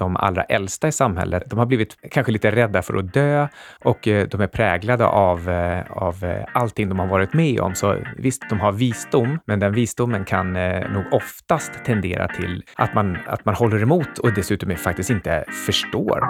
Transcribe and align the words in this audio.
de 0.00 0.16
allra 0.16 0.42
äldsta 0.42 0.88
i 0.88 0.92
samhället, 0.92 1.42
de 1.46 1.58
har 1.58 1.66
blivit 1.66 1.96
kanske 2.10 2.32
lite 2.32 2.50
rädda 2.50 2.82
för 2.82 2.96
att 2.96 3.12
dö 3.12 3.48
och 3.84 4.08
eh, 4.08 4.28
de 4.28 4.40
är 4.40 4.46
präglade 4.46 5.06
av, 5.06 5.50
eh, 5.50 5.82
av 5.90 6.24
eh, 6.24 6.44
allting 6.54 6.88
de 6.88 6.98
har 6.98 7.06
varit 7.06 7.34
med 7.34 7.60
om. 7.60 7.74
Så 7.74 7.96
visst, 8.16 8.42
de 8.50 8.60
har 8.60 8.72
visdom, 8.72 9.38
men 9.46 9.60
den 9.60 9.72
visdomen 9.72 10.24
kan 10.24 10.52
nog 10.92 11.04
oftast 11.12 11.72
tendera 11.84 12.28
till 12.28 12.62
att 12.74 12.94
man, 12.94 13.18
att 13.26 13.44
man 13.44 13.54
håller 13.54 13.82
emot 13.82 14.18
och 14.18 14.34
dessutom 14.34 14.76
faktiskt 14.76 15.10
inte 15.10 15.44
förstår. 15.66 16.20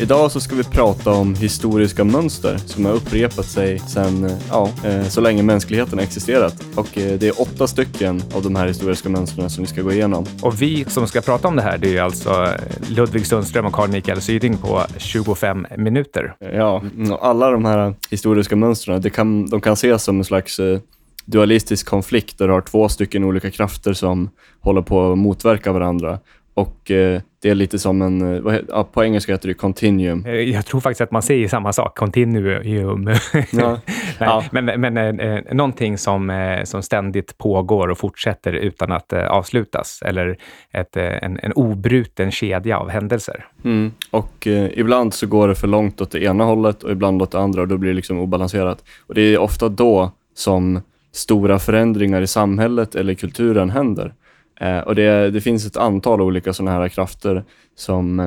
Idag 0.00 0.32
så 0.32 0.40
ska 0.40 0.54
vi 0.54 0.64
prata 0.64 1.10
om 1.10 1.34
historiska 1.34 2.04
mönster 2.04 2.56
som 2.56 2.84
har 2.84 2.92
upprepat 2.92 3.46
sig 3.46 3.78
sedan 3.78 4.30
ja, 4.50 4.70
eh, 4.84 5.02
så 5.02 5.20
länge 5.20 5.42
mänskligheten 5.42 5.98
existerat. 5.98 6.64
Och 6.74 6.98
eh, 6.98 7.18
det 7.18 7.28
är 7.28 7.40
åtta 7.40 7.66
stycken 7.66 8.22
av 8.34 8.42
de 8.42 8.56
här 8.56 8.66
historiska 8.66 9.08
mönstren 9.08 9.50
som 9.50 9.64
vi 9.64 9.68
ska 9.68 9.82
gå 9.82 9.92
igenom. 9.92 10.26
Och 10.42 10.62
vi 10.62 10.84
som 10.84 11.06
ska 11.06 11.20
prata 11.20 11.48
om 11.48 11.56
det 11.56 11.62
här, 11.62 11.78
det 11.78 11.96
är 11.96 12.02
alltså 12.02 12.48
Ludvig 12.88 13.26
Sundström 13.26 13.66
och 13.66 13.72
Carl 13.72 13.90
Mikael 13.90 14.20
Syding 14.20 14.56
på 14.56 14.82
25 14.96 15.66
minuter. 15.76 16.34
Ja, 16.38 16.82
och 17.10 17.26
alla 17.26 17.50
de 17.50 17.64
här 17.64 17.94
historiska 18.10 18.56
mönstren, 18.56 19.00
det 19.00 19.10
kan, 19.10 19.46
de 19.46 19.60
kan 19.60 19.72
ses 19.72 20.04
som 20.04 20.18
en 20.18 20.24
slags 20.24 20.58
eh, 20.58 20.80
dualistisk 21.24 21.86
konflikt 21.86 22.38
där 22.38 22.46
du 22.46 22.52
har 22.52 22.60
två 22.60 22.88
stycken 22.88 23.24
olika 23.24 23.50
krafter 23.50 23.92
som 23.92 24.30
håller 24.60 24.82
på 24.82 25.12
att 25.12 25.18
motverka 25.18 25.72
varandra. 25.72 26.18
Och 26.56 26.90
eh, 26.90 27.20
det 27.42 27.50
är 27.50 27.54
lite 27.54 27.78
som 27.78 28.02
en, 28.02 28.34
eh, 28.34 28.40
vad, 28.40 28.58
ja, 28.68 28.84
på 28.84 29.04
engelska 29.04 29.32
heter 29.32 29.48
det 29.48 29.54
continuum. 29.54 30.24
Eh, 30.26 30.32
jag 30.32 30.66
tror 30.66 30.80
faktiskt 30.80 31.00
att 31.00 31.10
man 31.10 31.22
säger 31.22 31.48
samma 31.48 31.72
sak, 31.72 31.96
continuum. 31.98 33.08
Ja. 33.52 33.80
ja. 34.18 34.44
Men, 34.50 34.64
men 34.64 35.20
eh, 35.20 35.40
någonting 35.52 35.98
som, 35.98 36.30
eh, 36.30 36.64
som 36.64 36.82
ständigt 36.82 37.38
pågår 37.38 37.88
och 37.88 37.98
fortsätter 37.98 38.52
utan 38.52 38.92
att 38.92 39.12
avslutas. 39.12 40.02
Eller 40.04 40.36
ett, 40.72 40.96
en, 40.96 41.38
en 41.42 41.52
obruten 41.52 42.30
kedja 42.30 42.78
av 42.78 42.88
händelser. 42.88 43.46
Mm. 43.64 43.92
Och 44.10 44.46
ibland 44.72 45.14
så 45.14 45.26
går 45.26 45.48
det 45.48 45.54
för 45.54 45.68
långt 45.68 46.00
åt 46.00 46.10
det 46.10 46.22
ena 46.22 46.44
hållet 46.44 46.82
och 46.82 46.90
ibland 46.90 47.22
åt 47.22 47.30
det 47.30 47.38
andra 47.38 47.62
och 47.62 47.68
då 47.68 47.76
blir 47.76 47.90
det 47.90 47.96
liksom 47.96 48.18
obalanserat. 48.18 48.84
Och 49.06 49.14
det 49.14 49.22
är 49.22 49.38
ofta 49.38 49.68
då 49.68 50.10
som 50.34 50.80
stora 51.12 51.58
förändringar 51.58 52.22
i 52.22 52.26
samhället 52.26 52.94
eller 52.94 53.14
kulturen 53.14 53.70
händer. 53.70 54.14
Eh, 54.60 54.78
och 54.78 54.94
det, 54.94 55.30
det, 55.30 55.40
finns 55.40 55.66
ett 55.66 55.76
antal 55.76 56.20
olika 56.20 56.52
sådana 56.52 56.70
här 56.70 56.88
krafter 56.88 57.44
som 57.76 58.20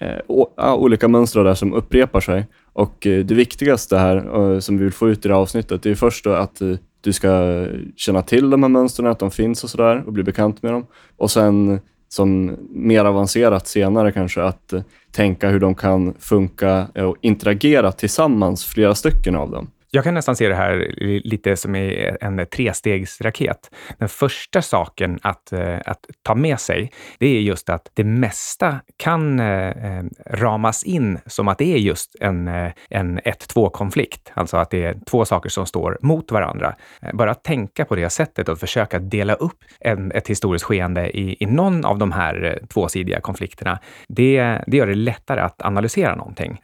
eh, 0.00 0.18
o, 0.26 0.46
olika 0.56 1.08
mönster 1.08 1.44
där 1.44 1.54
som 1.54 1.72
upprepar 1.72 2.20
sig. 2.20 2.46
Och 2.72 3.06
eh, 3.06 3.24
det 3.24 3.34
viktigaste 3.34 3.96
här 3.96 4.16
eh, 4.16 4.58
som 4.58 4.78
vi 4.78 4.84
vill 4.84 4.92
få 4.92 5.08
ut 5.08 5.24
i 5.24 5.28
det 5.28 5.34
här 5.34 5.40
avsnittet, 5.40 5.82
det 5.82 5.90
är 5.90 5.94
först 5.94 6.26
att 6.26 6.60
eh, 6.60 6.74
du 7.00 7.12
ska 7.12 7.64
känna 7.96 8.22
till 8.22 8.50
de 8.50 8.62
här 8.62 8.70
mönstren, 8.70 9.08
att 9.08 9.18
de 9.18 9.30
finns 9.30 9.64
och 9.64 9.70
sådär 9.70 10.02
och 10.06 10.12
bli 10.12 10.22
bekant 10.22 10.62
med 10.62 10.72
dem. 10.72 10.86
Och 11.16 11.30
sen 11.30 11.80
som 12.08 12.56
mer 12.70 13.04
avancerat 13.04 13.66
senare 13.66 14.12
kanske 14.12 14.42
att 14.42 14.72
eh, 14.72 14.82
tänka 15.10 15.48
hur 15.48 15.60
de 15.60 15.74
kan 15.74 16.14
funka 16.18 16.86
och 16.94 17.16
interagera 17.20 17.92
tillsammans, 17.92 18.64
flera 18.64 18.94
stycken 18.94 19.36
av 19.36 19.50
dem. 19.50 19.70
Jag 19.94 20.04
kan 20.04 20.14
nästan 20.14 20.36
se 20.36 20.48
det 20.48 20.54
här 20.54 20.94
lite 21.24 21.56
som 21.56 21.74
en 22.20 22.46
trestegsraket. 22.46 23.70
Den 23.98 24.08
första 24.08 24.62
saken 24.62 25.18
att, 25.22 25.52
eh, 25.52 25.78
att 25.86 26.06
ta 26.22 26.34
med 26.34 26.60
sig, 26.60 26.92
det 27.18 27.26
är 27.26 27.40
just 27.40 27.68
att 27.68 27.90
det 27.94 28.04
mesta 28.04 28.80
kan 28.96 29.40
eh, 29.40 29.68
eh, 29.68 30.04
ramas 30.26 30.84
in 30.84 31.18
som 31.26 31.48
att 31.48 31.58
det 31.58 31.74
är 31.74 31.78
just 31.78 32.16
en, 32.20 32.48
en 32.90 33.20
1-2-konflikt. 33.20 34.32
Alltså 34.34 34.56
att 34.56 34.70
det 34.70 34.84
är 34.84 34.96
två 35.10 35.24
saker 35.24 35.50
som 35.50 35.66
står 35.66 35.98
mot 36.00 36.32
varandra. 36.32 36.74
Bara 37.12 37.30
att 37.30 37.44
tänka 37.44 37.84
på 37.84 37.96
det 37.96 38.10
sättet 38.10 38.48
och 38.48 38.58
försöka 38.58 38.98
dela 38.98 39.34
upp 39.34 39.64
en, 39.80 40.12
ett 40.12 40.28
historiskt 40.28 40.64
skeende 40.64 41.18
i, 41.18 41.36
i 41.40 41.46
någon 41.46 41.84
av 41.84 41.98
de 41.98 42.12
här 42.12 42.60
tvåsidiga 42.68 43.20
konflikterna, 43.20 43.78
det, 44.08 44.58
det 44.66 44.76
gör 44.76 44.86
det 44.86 44.94
lättare 44.94 45.40
att 45.40 45.62
analysera 45.62 46.14
någonting. 46.14 46.60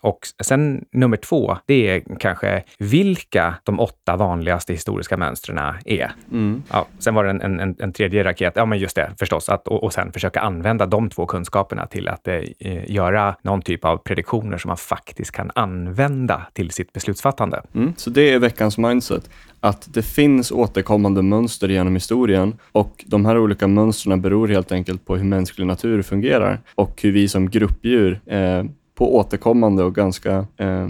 och 0.00 0.18
sen 0.42 0.84
nummer 0.92 1.16
två, 1.16 1.56
det 1.66 1.88
är 1.88 2.02
kanske 2.18 2.62
vilka 2.78 3.54
de 3.64 3.80
åtta 3.80 4.16
vanligaste 4.16 4.72
historiska 4.72 5.16
mönstren 5.16 5.58
är. 5.84 6.12
Mm. 6.32 6.62
Ja, 6.70 6.86
sen 6.98 7.14
var 7.14 7.24
det 7.24 7.30
en, 7.30 7.60
en, 7.60 7.76
en, 7.78 7.92
tredje 7.92 8.24
raket, 8.24 8.52
ja 8.56 8.66
men 8.66 8.78
just 8.78 8.96
det 8.96 9.10
förstås, 9.18 9.48
att, 9.48 9.68
och, 9.68 9.84
och 9.84 9.92
sen 9.92 10.12
försöka 10.12 10.40
använda 10.40 10.86
de 10.86 11.10
två 11.10 11.26
kunskaperna 11.26 11.86
till 11.86 12.08
att 12.08 12.28
eh, 12.28 12.90
göra 12.90 13.36
någon 13.42 13.62
typ 13.62 13.84
av 13.84 13.96
prediktioner 13.96 14.58
som 14.58 14.68
man 14.68 14.76
faktiskt 14.76 15.30
kan 15.30 15.50
använda 15.54 16.46
till 16.52 16.70
sitt 16.70 16.92
beslutsfattande. 16.92 17.62
Mm. 17.74 17.92
Så 17.96 18.10
det 18.10 18.32
är 18.32 18.38
veckans 18.38 18.78
mindset 18.78 19.30
att 19.60 19.94
det 19.94 20.02
finns 20.02 20.52
återkommande 20.52 21.22
mönster 21.22 21.68
genom 21.68 21.94
historien 21.94 22.58
och 22.72 23.04
de 23.06 23.26
här 23.26 23.38
olika 23.38 23.68
mönstren 23.68 24.20
beror 24.20 24.48
helt 24.48 24.72
enkelt 24.72 25.04
på 25.04 25.16
hur 25.16 25.24
mänsklig 25.24 25.66
natur 25.66 26.02
fungerar 26.02 26.60
och 26.74 27.02
hur 27.02 27.12
vi 27.12 27.28
som 27.28 27.50
gruppdjur 27.50 28.20
eh, 28.26 28.64
på 28.94 29.16
återkommande 29.16 29.84
och 29.84 29.94
ganska 29.94 30.46
eh, 30.56 30.88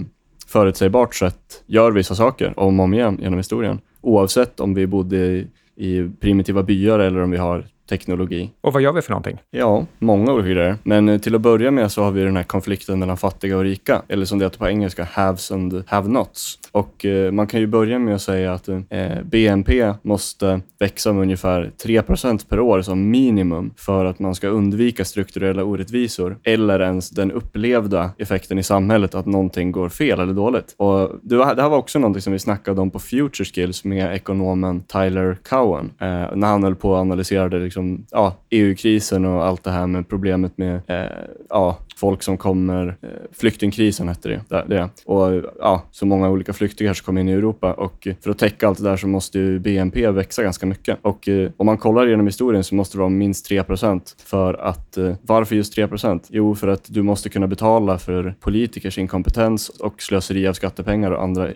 förutsägbart 0.49 1.15
sätt 1.15 1.63
gör 1.65 1.91
vissa 1.91 2.15
saker 2.15 2.53
om 2.59 2.79
och 2.79 2.83
om 2.83 2.93
igen 2.93 3.17
genom 3.21 3.37
historien. 3.37 3.81
Oavsett 4.01 4.59
om 4.59 4.73
vi 4.73 4.87
bodde 4.87 5.17
i, 5.17 5.47
i 5.75 6.09
primitiva 6.19 6.63
byar 6.63 6.99
eller 6.99 7.21
om 7.21 7.31
vi 7.31 7.37
har 7.37 7.65
teknologi. 7.89 8.51
Och 8.61 8.73
vad 8.73 8.81
gör 8.81 8.93
vi 8.93 9.01
för 9.01 9.11
någonting? 9.11 9.37
Ja, 9.51 9.85
många 9.99 10.33
olika 10.33 10.49
grejer. 10.49 10.75
Men 10.83 11.09
eh, 11.09 11.19
till 11.19 11.35
att 11.35 11.41
börja 11.41 11.71
med 11.71 11.91
så 11.91 12.03
har 12.03 12.11
vi 12.11 12.23
den 12.23 12.35
här 12.35 12.43
konflikten 12.43 12.99
mellan 12.99 13.17
fattiga 13.17 13.57
och 13.57 13.63
rika, 13.63 14.01
eller 14.07 14.25
som 14.25 14.39
det 14.39 14.45
heter 14.45 14.57
på 14.57 14.67
engelska, 14.67 15.07
haves 15.11 15.51
and 15.51 15.83
have-nots. 15.87 16.55
Och 16.71 17.05
eh, 17.05 17.31
man 17.31 17.47
kan 17.47 17.59
ju 17.59 17.67
börja 17.67 17.99
med 17.99 18.15
att 18.15 18.21
säga 18.21 18.53
att 18.53 18.67
eh, 18.67 18.79
BNP 19.23 19.93
måste 20.01 20.61
växa 20.79 21.13
med 21.13 21.21
ungefär 21.21 21.71
3% 21.85 22.49
per 22.49 22.59
år 22.59 22.81
som 22.81 23.11
minimum 23.11 23.73
för 23.77 24.05
att 24.05 24.19
man 24.19 24.35
ska 24.35 24.47
undvika 24.47 25.05
strukturella 25.05 25.63
orättvisor 25.63 26.37
eller 26.43 26.79
ens 26.79 27.09
den 27.09 27.31
upplevda 27.31 28.11
effekten 28.17 28.59
i 28.59 28.63
samhället 28.63 29.15
att 29.15 29.25
någonting 29.25 29.71
går 29.71 29.89
fel 29.89 30.19
eller 30.19 30.33
dåligt. 30.33 30.75
Och 30.77 31.11
det, 31.21 31.45
här 31.45 31.69
var 31.69 31.77
också 31.77 31.99
någonting 31.99 32.21
som 32.21 32.33
vi 32.33 32.39
snackade 32.39 32.81
om 32.81 32.91
på 32.91 32.99
Future 32.99 33.45
Skills 33.45 33.83
med 33.83 34.15
ekonomen 34.15 34.83
Tyler 34.83 35.37
Cowen 35.49 35.91
eh, 35.99 36.35
när 36.35 36.47
han 36.47 36.63
höll 36.63 36.75
på 36.75 36.95
att 36.95 37.01
analysera 37.01 37.47
liksom 37.47 37.78
liksom, 37.79 38.05
ja, 38.11 38.35
EU-krisen 38.49 39.25
och 39.25 39.45
allt 39.45 39.63
det 39.63 39.71
här 39.71 39.87
med 39.87 40.09
problemet 40.09 40.57
med 40.57 40.81
eh, 40.87 41.11
ja, 41.49 41.77
folk 41.99 42.23
som 42.23 42.37
kommer, 42.37 42.87
eh, 43.01 43.09
flyktingkrisen 43.31 44.07
hette 44.07 44.29
det, 44.29 44.65
det. 44.67 44.89
Och 45.05 45.43
ja, 45.59 45.83
så 45.91 46.05
många 46.05 46.29
olika 46.29 46.53
flyktingar 46.53 46.93
som 46.93 47.05
kommer 47.05 47.21
in 47.21 47.29
i 47.29 47.31
Europa 47.31 47.73
och 47.73 48.07
för 48.21 48.31
att 48.31 48.37
täcka 48.37 48.67
allt 48.67 48.77
det 48.77 48.83
där 48.83 48.97
så 48.97 49.07
måste 49.07 49.39
ju 49.39 49.59
BNP 49.59 50.11
växa 50.11 50.43
ganska 50.43 50.65
mycket. 50.65 50.97
Och 51.01 51.27
eh, 51.27 51.51
om 51.57 51.65
man 51.65 51.77
kollar 51.77 52.07
genom 52.07 52.25
historien 52.25 52.63
så 52.63 52.75
måste 52.75 52.97
det 52.97 52.99
vara 52.99 53.09
minst 53.09 53.49
3% 53.49 54.01
för 54.25 54.53
att, 54.53 54.97
eh, 54.97 55.15
varför 55.21 55.55
just 55.55 55.77
3% 55.77 56.27
Jo, 56.29 56.55
för 56.55 56.67
att 56.67 56.85
du 56.87 57.01
måste 57.01 57.29
kunna 57.29 57.47
betala 57.47 57.97
för 57.97 58.35
politikers 58.39 58.97
inkompetens 58.97 59.69
och 59.69 60.01
slöseri 60.01 60.47
av 60.47 60.53
skattepengar 60.53 61.11
och 61.11 61.23
andra 61.23 61.49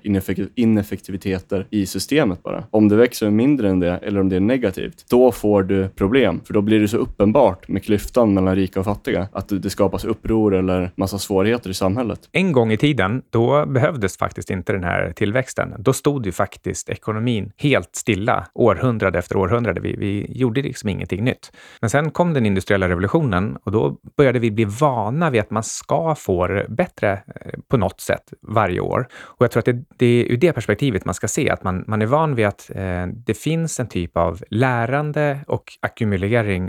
ineffektiviteter 0.55 1.67
i 1.69 1.85
systemet 1.85 2.44
bara. 2.44 2.63
Om 2.72 2.90
det 2.90 2.95
växer 2.95 3.29
mindre 3.29 3.69
än 3.69 3.79
det 3.79 3.97
eller 3.97 4.19
om 4.19 4.29
det 4.29 4.35
är 4.35 4.40
negativt, 4.40 5.05
då 5.09 5.31
får 5.31 5.63
du 5.63 5.90
problem. 5.90 6.12
För 6.46 6.53
då 6.53 6.62
blir 6.62 6.79
det 6.79 6.88
så 6.88 6.97
uppenbart 6.97 7.68
med 7.68 7.84
klyftan 7.84 8.34
mellan 8.34 8.56
rika 8.56 8.79
och 8.79 8.85
fattiga 8.85 9.28
att 9.31 9.50
det 9.50 9.69
skapas 9.69 10.06
uppror 10.06 10.56
eller 10.56 10.91
massa 10.96 11.19
svårigheter 11.19 11.69
i 11.69 11.74
samhället. 11.74 12.29
En 12.31 12.51
gång 12.51 12.72
i 12.72 12.78
tiden, 12.78 13.22
då 13.29 13.66
behövdes 13.66 14.18
faktiskt 14.18 14.50
inte 14.50 14.73
den 14.73 14.84
här 14.84 15.12
tillväxten. 15.16 15.73
Då 15.79 15.94
stod 15.94 16.25
ju 16.25 16.31
faktiskt 16.31 16.90
ekonomin 16.90 17.52
helt 17.57 17.96
stilla 17.96 18.47
århundrade 18.53 19.19
efter 19.19 19.38
århundrade. 19.38 19.81
Vi, 19.81 19.96
vi 19.96 20.28
gjorde 20.29 20.62
liksom 20.62 20.90
ingenting 20.90 21.23
nytt. 21.23 21.52
Men 21.81 21.90
sen 21.90 22.12
kom 22.12 22.34
den 22.34 22.46
industriella 22.46 22.90
revolutionen 22.90 23.57
och 23.63 23.72
då 23.72 23.97
började 24.18 24.40
vi 24.40 24.52
bli 24.52 24.66
vana 24.66 25.29
vid 25.29 25.41
att 25.41 25.52
man 25.52 25.63
ska 25.63 26.16
få 26.16 26.47
det 26.47 26.66
bättre 26.69 27.12
eh, 27.12 27.59
på 27.68 27.78
något 27.78 28.02
sätt 28.02 28.34
varje 28.41 28.79
år. 28.79 29.07
Och 29.13 29.44
jag 29.44 29.52
tror 29.52 29.59
att 29.59 29.66
det, 29.66 29.84
det 29.97 30.06
är 30.06 30.31
ur 30.31 30.38
det 30.38 30.53
perspektivet 30.53 31.06
man 31.06 31.13
ska 31.13 31.28
se 31.28 31.50
att 31.50 31.63
man, 31.63 31.84
man 31.88 32.02
är 32.02 32.06
van 32.06 32.35
vid 32.35 32.46
att 32.46 32.72
eh, 32.76 33.08
det 33.08 33.34
finns 33.34 33.79
en 33.79 33.88
typ 33.88 34.17
av 34.17 34.43
lärande 34.49 35.40
och 35.47 35.64
ackumulering 35.82 36.03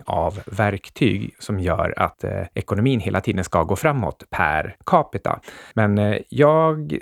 av 0.05 0.41
verktyg 0.47 1.35
som 1.39 1.61
gör 1.61 1.95
att 1.97 2.25
eh, 2.25 2.43
ekonomin 2.55 3.01
hela 3.01 3.21
tiden 3.21 3.45
ska 3.45 3.63
gå 3.63 3.77
framåt 3.77 4.25
per 4.31 4.77
capita. 4.87 5.41
Men 5.75 5.99
eh, 5.99 6.17
jag 6.29 6.99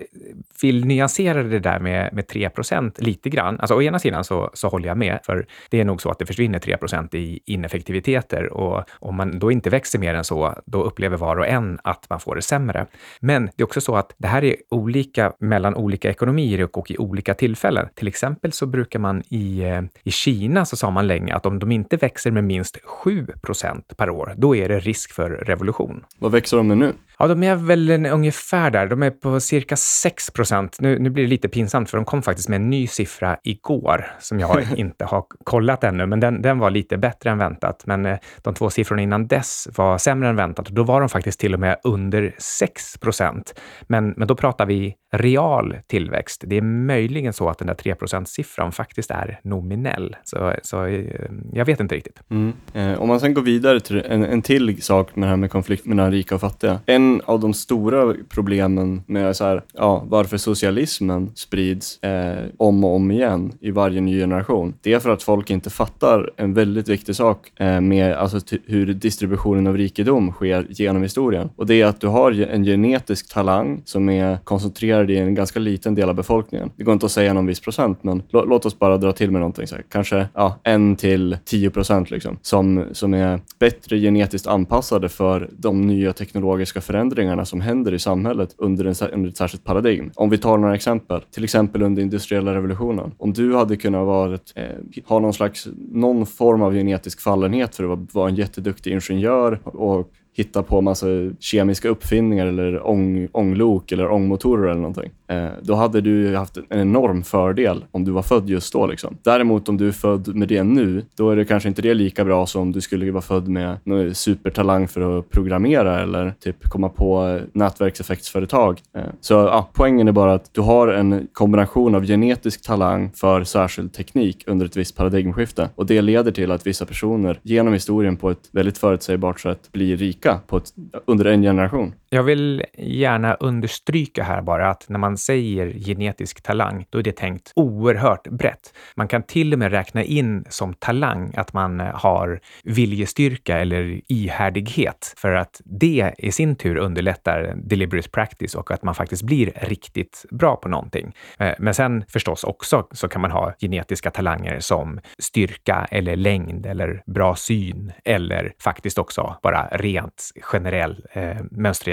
vill 0.62 0.84
nyansera 0.84 1.42
det 1.42 1.58
där 1.58 1.78
med, 1.78 2.14
med 2.14 2.24
3% 2.24 2.92
lite 2.96 3.30
grann. 3.30 3.60
Alltså 3.60 3.74
å 3.74 3.82
ena 3.82 3.98
sidan 3.98 4.24
så, 4.24 4.50
så 4.54 4.68
håller 4.68 4.88
jag 4.88 4.96
med, 4.96 5.18
för 5.22 5.46
det 5.70 5.80
är 5.80 5.84
nog 5.84 6.02
så 6.02 6.10
att 6.10 6.18
det 6.18 6.26
försvinner 6.26 6.58
3% 6.58 7.16
i 7.16 7.40
ineffektiviteter 7.46 8.52
och 8.52 8.84
om 8.92 9.16
man 9.16 9.38
då 9.38 9.52
inte 9.52 9.70
växer 9.70 9.98
mer 9.98 10.14
än 10.14 10.24
så, 10.24 10.54
då 10.66 10.82
upplever 10.82 11.16
var 11.16 11.36
och 11.36 11.46
en 11.46 11.78
att 11.84 12.10
man 12.10 12.20
får 12.20 12.36
det 12.36 12.42
sämre. 12.42 12.86
Men 13.20 13.46
det 13.46 13.62
är 13.62 13.64
också 13.64 13.80
så 13.80 13.96
att 13.96 14.14
det 14.18 14.28
här 14.28 14.44
är 14.44 14.56
olika 14.70 15.32
mellan 15.38 15.74
olika 15.74 16.10
ekonomier 16.10 16.62
och, 16.62 16.78
och 16.78 16.90
i 16.90 16.98
olika 16.98 17.34
tillfällen. 17.34 17.88
Till 17.94 18.08
exempel 18.08 18.52
så 18.52 18.66
brukar 18.66 18.98
man 18.98 19.22
i, 19.28 19.62
eh, 19.62 19.82
i 20.02 20.10
Kina 20.10 20.64
så 20.64 20.76
sa 20.76 20.90
man 20.90 21.06
länge 21.06 21.34
att 21.34 21.46
om 21.46 21.58
de 21.58 21.72
inte 21.72 21.96
växer 21.96 22.21
växer 22.22 22.30
med 22.30 22.44
minst 22.44 22.78
7% 23.04 23.94
per 23.96 24.10
år, 24.10 24.34
då 24.36 24.56
är 24.56 24.68
det 24.68 24.80
risk 24.80 25.12
för 25.12 25.30
revolution. 25.30 26.04
Vad 26.18 26.32
växer 26.32 26.56
de 26.56 26.68
med 26.68 26.78
nu? 26.78 26.92
Ja, 27.18 27.26
de 27.26 27.42
är 27.42 27.54
väl 27.54 27.90
en, 27.90 28.06
ungefär 28.06 28.70
där. 28.70 28.86
De 28.86 29.02
är 29.02 29.10
på 29.10 29.40
cirka 29.40 29.76
6 29.76 30.30
procent. 30.30 30.76
Nu, 30.80 30.98
nu 30.98 31.10
blir 31.10 31.24
det 31.24 31.30
lite 31.30 31.48
pinsamt, 31.48 31.90
för 31.90 31.98
de 31.98 32.04
kom 32.04 32.22
faktiskt 32.22 32.48
med 32.48 32.56
en 32.56 32.70
ny 32.70 32.86
siffra 32.86 33.36
igår 33.44 34.06
som 34.20 34.40
jag 34.40 34.66
inte 34.76 35.04
har 35.04 35.24
kollat 35.44 35.84
ännu, 35.84 36.06
men 36.06 36.20
den, 36.20 36.42
den 36.42 36.58
var 36.58 36.70
lite 36.70 36.96
bättre 36.96 37.30
än 37.30 37.38
väntat. 37.38 37.82
Men 37.86 38.06
eh, 38.06 38.18
de 38.42 38.54
två 38.54 38.70
siffrorna 38.70 39.02
innan 39.02 39.26
dess 39.26 39.68
var 39.76 39.98
sämre 39.98 40.28
än 40.28 40.36
väntat 40.36 40.68
och 40.68 40.74
då 40.74 40.82
var 40.82 41.00
de 41.00 41.08
faktiskt 41.08 41.40
till 41.40 41.54
och 41.54 41.60
med 41.60 41.76
under 41.84 42.34
6 42.38 42.98
procent. 42.98 43.54
Men, 43.82 44.14
men 44.16 44.28
då 44.28 44.34
pratar 44.34 44.66
vi 44.66 44.94
real 45.12 45.76
tillväxt. 45.86 46.44
Det 46.46 46.56
är 46.56 46.62
möjligen 46.62 47.32
så 47.32 47.48
att 47.48 47.58
den 47.58 47.66
där 47.66 47.74
3% 47.74 48.24
siffran 48.24 48.72
faktiskt 48.72 49.10
är 49.10 49.40
nominell. 49.42 50.16
Så, 50.24 50.54
så 50.62 50.84
eh, 50.84 51.04
jag 51.52 51.64
vet 51.64 51.80
inte 51.80 51.94
riktigt. 51.94 52.20
Mm. 52.30 52.52
Eh, 52.74 53.00
om 53.00 53.08
man 53.08 53.20
sen 53.20 53.34
går 53.34 53.42
vidare 53.42 53.80
till 53.80 54.02
en, 54.08 54.24
en 54.24 54.42
till 54.42 54.82
sak 54.82 55.16
med 55.16 55.26
det 55.26 55.30
här 55.30 55.36
med 55.36 55.50
konflikt 55.50 55.86
mellan 55.86 56.12
rika 56.12 56.34
och 56.34 56.40
fattiga. 56.40 56.80
En 56.86 57.20
av 57.24 57.40
de 57.40 57.54
stora 57.54 58.14
problemen 58.28 59.02
med 59.06 59.36
så 59.36 59.44
här, 59.44 59.62
ja, 59.72 60.04
varför 60.06 60.36
socialismen 60.36 61.30
sprids 61.34 62.02
eh, 62.02 62.44
om 62.56 62.84
och 62.84 62.94
om 62.94 63.10
igen 63.10 63.52
i 63.60 63.70
varje 63.70 64.00
ny 64.00 64.20
generation, 64.20 64.74
det 64.80 64.92
är 64.92 65.00
för 65.00 65.10
att 65.10 65.22
folk 65.22 65.50
inte 65.50 65.70
fattar 65.70 66.30
en 66.36 66.54
väldigt 66.54 66.88
viktig 66.88 67.16
sak 67.16 67.60
eh, 67.60 67.80
med 67.80 68.14
alltså, 68.14 68.56
hur 68.66 68.86
distributionen 68.86 69.66
av 69.66 69.76
rikedom 69.76 70.32
sker 70.32 70.66
genom 70.68 71.02
historien. 71.02 71.50
Och 71.56 71.66
det 71.66 71.82
är 71.82 71.86
att 71.86 72.00
du 72.00 72.06
har 72.06 72.32
en 72.42 72.64
genetisk 72.64 73.32
talang 73.32 73.82
som 73.84 74.08
är 74.08 74.38
koncentrerad 74.44 75.01
i 75.10 75.18
en 75.18 75.34
ganska 75.34 75.60
liten 75.60 75.94
del 75.94 76.08
av 76.08 76.14
befolkningen. 76.14 76.70
Det 76.76 76.84
går 76.84 76.92
inte 76.92 77.06
att 77.06 77.12
säga 77.12 77.32
någon 77.32 77.46
viss 77.46 77.60
procent, 77.60 78.04
men 78.04 78.22
låt 78.30 78.66
oss 78.66 78.78
bara 78.78 78.96
dra 78.96 79.12
till 79.12 79.30
med 79.30 79.40
någonting. 79.40 79.66
Så 79.66 79.74
här. 79.74 79.84
Kanske 79.88 80.26
ja, 80.34 80.60
en 80.62 80.96
till 80.96 81.36
tio 81.44 81.70
procent 81.70 82.10
liksom, 82.10 82.38
som, 82.42 82.84
som 82.92 83.14
är 83.14 83.40
bättre 83.58 83.98
genetiskt 83.98 84.46
anpassade 84.46 85.08
för 85.08 85.48
de 85.52 85.80
nya 85.80 86.12
teknologiska 86.12 86.80
förändringarna 86.80 87.44
som 87.44 87.60
händer 87.60 87.94
i 87.94 87.98
samhället 87.98 88.54
under, 88.58 88.84
en, 88.84 88.94
under 89.12 89.30
ett 89.30 89.36
särskilt 89.36 89.64
paradigm. 89.64 90.10
Om 90.14 90.30
vi 90.30 90.38
tar 90.38 90.58
några 90.58 90.74
exempel, 90.74 91.20
till 91.20 91.44
exempel 91.44 91.82
under 91.82 92.02
industriella 92.02 92.54
revolutionen. 92.54 93.12
Om 93.18 93.32
du 93.32 93.54
hade 93.56 93.76
kunnat 93.76 94.06
varit, 94.06 94.52
eh, 94.56 94.64
ha 95.06 95.18
någon 95.18 95.34
slags, 95.34 95.68
någon 95.92 96.26
form 96.26 96.62
av 96.62 96.74
genetisk 96.74 97.20
fallenhet 97.20 97.76
för 97.76 97.92
att 97.92 98.14
vara 98.14 98.28
en 98.28 98.34
jätteduktig 98.34 98.92
ingenjör 98.92 99.60
och 99.64 100.10
hitta 100.34 100.62
på 100.62 100.80
massa 100.80 101.06
kemiska 101.40 101.88
uppfinningar 101.88 102.46
eller 102.46 102.86
ång, 102.86 103.28
ånglok 103.32 103.92
eller 103.92 104.10
ångmotorer 104.10 104.70
eller 104.70 104.80
någonting. 104.80 105.10
Eh, 105.28 105.48
då 105.62 105.74
hade 105.74 106.00
du 106.00 106.36
haft 106.36 106.56
en 106.56 106.80
enorm 106.80 107.22
fördel 107.22 107.84
om 107.90 108.04
du 108.04 108.10
var 108.10 108.22
född 108.22 108.48
just 108.48 108.72
då. 108.72 108.86
Liksom. 108.86 109.16
Däremot 109.22 109.68
om 109.68 109.76
du 109.76 109.88
är 109.88 109.92
född 109.92 110.34
med 110.34 110.48
det 110.48 110.62
nu, 110.62 111.04
då 111.16 111.30
är 111.30 111.36
det 111.36 111.44
kanske 111.44 111.68
inte 111.68 111.82
det 111.82 111.94
lika 111.94 112.24
bra 112.24 112.46
som 112.46 112.62
om 112.62 112.72
du 112.72 112.80
skulle 112.80 113.10
vara 113.10 113.22
född 113.22 113.48
med 113.48 113.76
någon 113.84 114.14
supertalang 114.14 114.88
för 114.88 115.18
att 115.18 115.30
programmera 115.30 116.02
eller 116.02 116.34
typ 116.40 116.62
komma 116.62 116.88
på 116.88 117.40
nätverkseffektsföretag. 117.52 118.80
Eh, 118.96 119.02
så 119.20 119.34
ja, 119.34 119.70
poängen 119.72 120.08
är 120.08 120.12
bara 120.12 120.34
att 120.34 120.54
du 120.54 120.60
har 120.60 120.88
en 120.88 121.28
kombination 121.32 121.94
av 121.94 122.06
genetisk 122.06 122.62
talang 122.62 123.10
för 123.14 123.44
särskild 123.44 123.92
teknik 123.92 124.44
under 124.46 124.66
ett 124.66 124.76
visst 124.76 124.96
paradigmskifte 124.96 125.68
och 125.74 125.86
det 125.86 126.02
leder 126.02 126.32
till 126.32 126.50
att 126.50 126.66
vissa 126.66 126.86
personer 126.86 127.40
genom 127.42 127.72
historien 127.72 128.16
på 128.16 128.30
ett 128.30 128.48
väldigt 128.52 128.78
förutsägbart 128.78 129.40
sätt 129.40 129.72
blir 129.72 129.96
rika 129.96 130.21
på 130.46 130.56
ett, 130.56 130.72
under 131.06 131.24
en 131.24 131.42
generation. 131.42 131.94
Jag 132.14 132.22
vill 132.22 132.64
gärna 132.78 133.34
understryka 133.34 134.22
här 134.22 134.42
bara 134.42 134.70
att 134.70 134.88
när 134.88 134.98
man 134.98 135.18
säger 135.18 135.72
genetisk 135.72 136.42
talang, 136.42 136.86
då 136.90 136.98
är 136.98 137.02
det 137.02 137.16
tänkt 137.16 137.52
oerhört 137.56 138.28
brett. 138.28 138.74
Man 138.94 139.08
kan 139.08 139.22
till 139.22 139.52
och 139.52 139.58
med 139.58 139.70
räkna 139.72 140.02
in 140.04 140.44
som 140.48 140.74
talang 140.74 141.32
att 141.36 141.52
man 141.52 141.80
har 141.80 142.40
viljestyrka 142.64 143.58
eller 143.58 144.00
ihärdighet 144.08 145.14
för 145.16 145.34
att 145.34 145.60
det 145.64 146.12
i 146.18 146.32
sin 146.32 146.56
tur 146.56 146.76
underlättar 146.76 147.54
deliberate 147.56 148.08
practice 148.08 148.54
och 148.54 148.70
att 148.70 148.82
man 148.82 148.94
faktiskt 148.94 149.22
blir 149.22 149.52
riktigt 149.56 150.24
bra 150.30 150.56
på 150.56 150.68
någonting. 150.68 151.12
Eh, 151.38 151.54
men 151.58 151.74
sen 151.74 152.04
förstås 152.08 152.44
också 152.44 152.86
så 152.90 153.08
kan 153.08 153.20
man 153.20 153.30
ha 153.30 153.54
genetiska 153.60 154.10
talanger 154.10 154.60
som 154.60 155.00
styrka 155.18 155.86
eller 155.90 156.16
längd 156.16 156.66
eller 156.66 157.02
bra 157.06 157.36
syn 157.36 157.92
eller 158.04 158.52
faktiskt 158.58 158.98
också 158.98 159.36
bara 159.42 159.68
rent 159.72 160.30
generell 160.42 161.06
eh, 161.12 161.36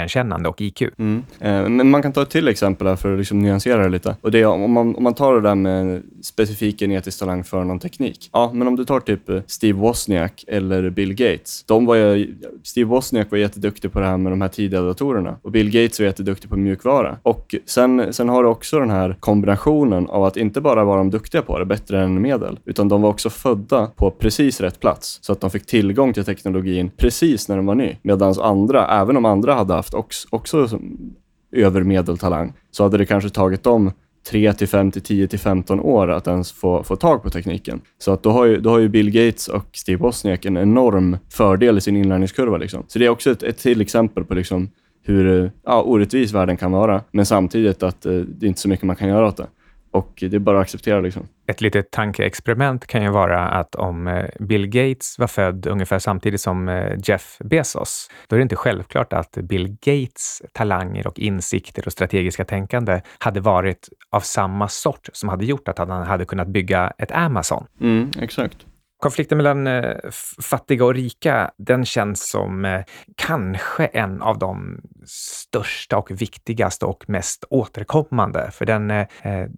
mönstrigenkännande 0.09 0.49
och 0.49 0.61
IQ. 0.61 0.81
Mm. 0.97 1.23
Eh, 1.39 1.69
men 1.69 1.89
man 1.89 2.01
kan 2.01 2.13
ta 2.13 2.21
ett 2.21 2.29
till 2.29 2.47
exempel 2.47 2.87
här 2.87 2.95
för 2.95 3.13
att 3.13 3.17
liksom 3.17 3.39
nyansera 3.39 3.83
det 3.83 3.89
lite. 3.89 4.15
Och 4.21 4.31
det 4.31 4.39
är 4.39 4.45
om 4.45 4.71
man, 4.71 4.95
om 4.95 5.03
man 5.03 5.13
tar 5.13 5.33
det 5.33 5.41
där 5.41 5.55
med 5.55 6.03
specifik 6.21 6.79
genetisk 6.79 7.19
talang 7.19 7.43
för 7.43 7.63
någon 7.63 7.79
teknik. 7.79 8.29
Ja, 8.33 8.51
men 8.53 8.67
om 8.67 8.75
du 8.75 8.85
tar 8.85 8.99
typ 8.99 9.29
eh, 9.29 9.41
Steve 9.47 9.79
Wozniak 9.79 10.45
eller 10.47 10.89
Bill 10.89 11.13
Gates. 11.13 11.63
De 11.67 11.85
var 11.85 11.95
ju, 11.95 12.35
Steve 12.63 12.89
Wozniak 12.89 13.31
var 13.31 13.37
jätteduktig 13.37 13.91
på 13.91 13.99
det 13.99 14.05
här 14.05 14.17
med 14.17 14.31
de 14.31 14.41
här 14.41 14.49
tidiga 14.49 14.81
datorerna 14.81 15.37
och 15.41 15.51
Bill 15.51 15.71
Gates 15.71 15.99
var 15.99 16.05
jätteduktig 16.05 16.49
på 16.49 16.57
mjukvara. 16.57 17.17
Och 17.23 17.55
sen, 17.65 18.13
sen 18.13 18.29
har 18.29 18.43
du 18.43 18.49
också 18.49 18.79
den 18.79 18.89
här 18.89 19.15
kombinationen 19.19 20.07
av 20.07 20.23
att 20.23 20.37
inte 20.37 20.61
bara 20.61 20.83
vara 20.83 20.97
de 20.97 21.09
duktiga 21.09 21.41
på 21.41 21.59
det, 21.59 21.65
bättre 21.65 22.03
än 22.03 22.21
medel, 22.21 22.59
utan 22.65 22.89
de 22.89 23.01
var 23.01 23.09
också 23.09 23.29
födda 23.29 23.87
på 23.95 24.11
precis 24.11 24.61
rätt 24.61 24.79
plats 24.79 25.19
så 25.21 25.33
att 25.33 25.41
de 25.41 25.49
fick 25.49 25.65
tillgång 25.65 26.13
till 26.13 26.25
teknologin 26.25 26.91
precis 26.97 27.49
när 27.49 27.55
de 27.55 27.65
var 27.65 27.75
ny. 27.75 27.95
Medan 28.01 28.33
andra, 28.39 28.87
även 29.01 29.17
om 29.17 29.25
andra 29.25 29.53
hade 29.53 29.73
haft 29.73 29.93
också, 29.99 30.27
också 30.31 30.79
övermedeltalang 31.51 32.53
så 32.71 32.83
hade 32.83 32.97
det 32.97 33.05
kanske 33.05 33.29
tagit 33.29 33.63
dem 33.63 33.91
3 34.29 34.53
till 34.53 34.67
5 34.67 34.91
till 34.91 35.01
10 35.01 35.27
till 35.27 35.39
15 35.39 35.79
år 35.79 36.11
att 36.11 36.27
ens 36.27 36.51
få, 36.51 36.83
få 36.83 36.95
tag 36.95 37.23
på 37.23 37.29
tekniken. 37.29 37.81
Så 37.97 38.11
att 38.11 38.23
då, 38.23 38.31
har 38.31 38.45
ju, 38.45 38.59
då 38.59 38.69
har 38.69 38.79
ju 38.79 38.89
Bill 38.89 39.11
Gates 39.11 39.47
och 39.47 39.65
Steve 39.73 39.97
Wozniak 39.97 40.45
en 40.45 40.57
enorm 40.57 41.17
fördel 41.29 41.77
i 41.77 41.81
sin 41.81 41.95
inlärningskurva. 41.95 42.57
Liksom. 42.57 42.83
Så 42.87 42.99
det 42.99 43.05
är 43.05 43.09
också 43.09 43.31
ett, 43.31 43.43
ett 43.43 43.57
till 43.57 43.81
exempel 43.81 44.23
på 44.23 44.33
liksom 44.33 44.69
hur 45.03 45.51
ja, 45.65 45.81
orättvis 45.81 46.31
världen 46.31 46.57
kan 46.57 46.71
vara, 46.71 47.01
men 47.11 47.25
samtidigt 47.25 47.83
att 47.83 48.05
eh, 48.05 48.13
det 48.13 48.45
är 48.45 48.47
inte 48.47 48.61
så 48.61 48.69
mycket 48.69 48.85
man 48.85 48.95
kan 48.95 49.09
göra 49.09 49.27
åt 49.27 49.37
det. 49.37 49.47
Och 49.91 50.13
det 50.19 50.33
är 50.33 50.39
bara 50.39 50.57
att 50.57 50.61
acceptera. 50.61 51.01
Liksom. 51.01 51.27
Ett 51.47 51.61
litet 51.61 51.91
tankeexperiment 51.91 52.87
kan 52.87 53.03
ju 53.03 53.09
vara 53.09 53.49
att 53.49 53.75
om 53.75 54.07
eh, 54.07 54.25
Bill 54.39 54.67
Gates 54.67 55.19
var 55.19 55.27
född 55.27 55.67
ungefär 55.67 55.99
samtidigt 55.99 56.41
som 56.41 56.69
eh, 56.69 56.93
Jeff 57.03 57.37
Bezos, 57.39 58.09
då 58.27 58.35
är 58.35 58.37
det 58.37 58.43
inte 58.43 58.55
självklart 58.55 59.13
att 59.13 59.31
Bill 59.31 59.77
Gates 59.81 60.41
talanger 60.53 61.07
och 61.07 61.19
insikter 61.19 61.83
och 61.85 61.91
strategiska 61.91 62.45
tänkande 62.45 63.01
hade 63.19 63.39
varit 63.39 63.89
av 64.09 64.19
samma 64.19 64.67
sort 64.67 65.09
som 65.13 65.29
hade 65.29 65.45
gjort 65.45 65.67
att 65.67 65.77
han 65.77 65.89
hade 65.89 66.25
kunnat 66.25 66.47
bygga 66.47 66.93
ett 66.97 67.11
Amazon. 67.11 67.65
Mm, 67.81 68.11
exakt. 68.19 68.65
Konflikten 68.99 69.37
mellan 69.37 69.67
eh, 69.67 69.95
fattiga 70.41 70.85
och 70.85 70.93
rika, 70.93 71.51
den 71.57 71.85
känns 71.85 72.29
som 72.29 72.65
eh, 72.65 72.81
kanske 73.15 73.85
en 73.85 74.21
av 74.21 74.39
de 74.39 74.81
största 75.05 75.97
och 75.97 76.21
viktigaste 76.21 76.85
och 76.85 77.03
mest 77.07 77.45
återkommande. 77.49 78.49
För 78.53 78.65
den, 78.65 78.91
eh, 78.91 79.05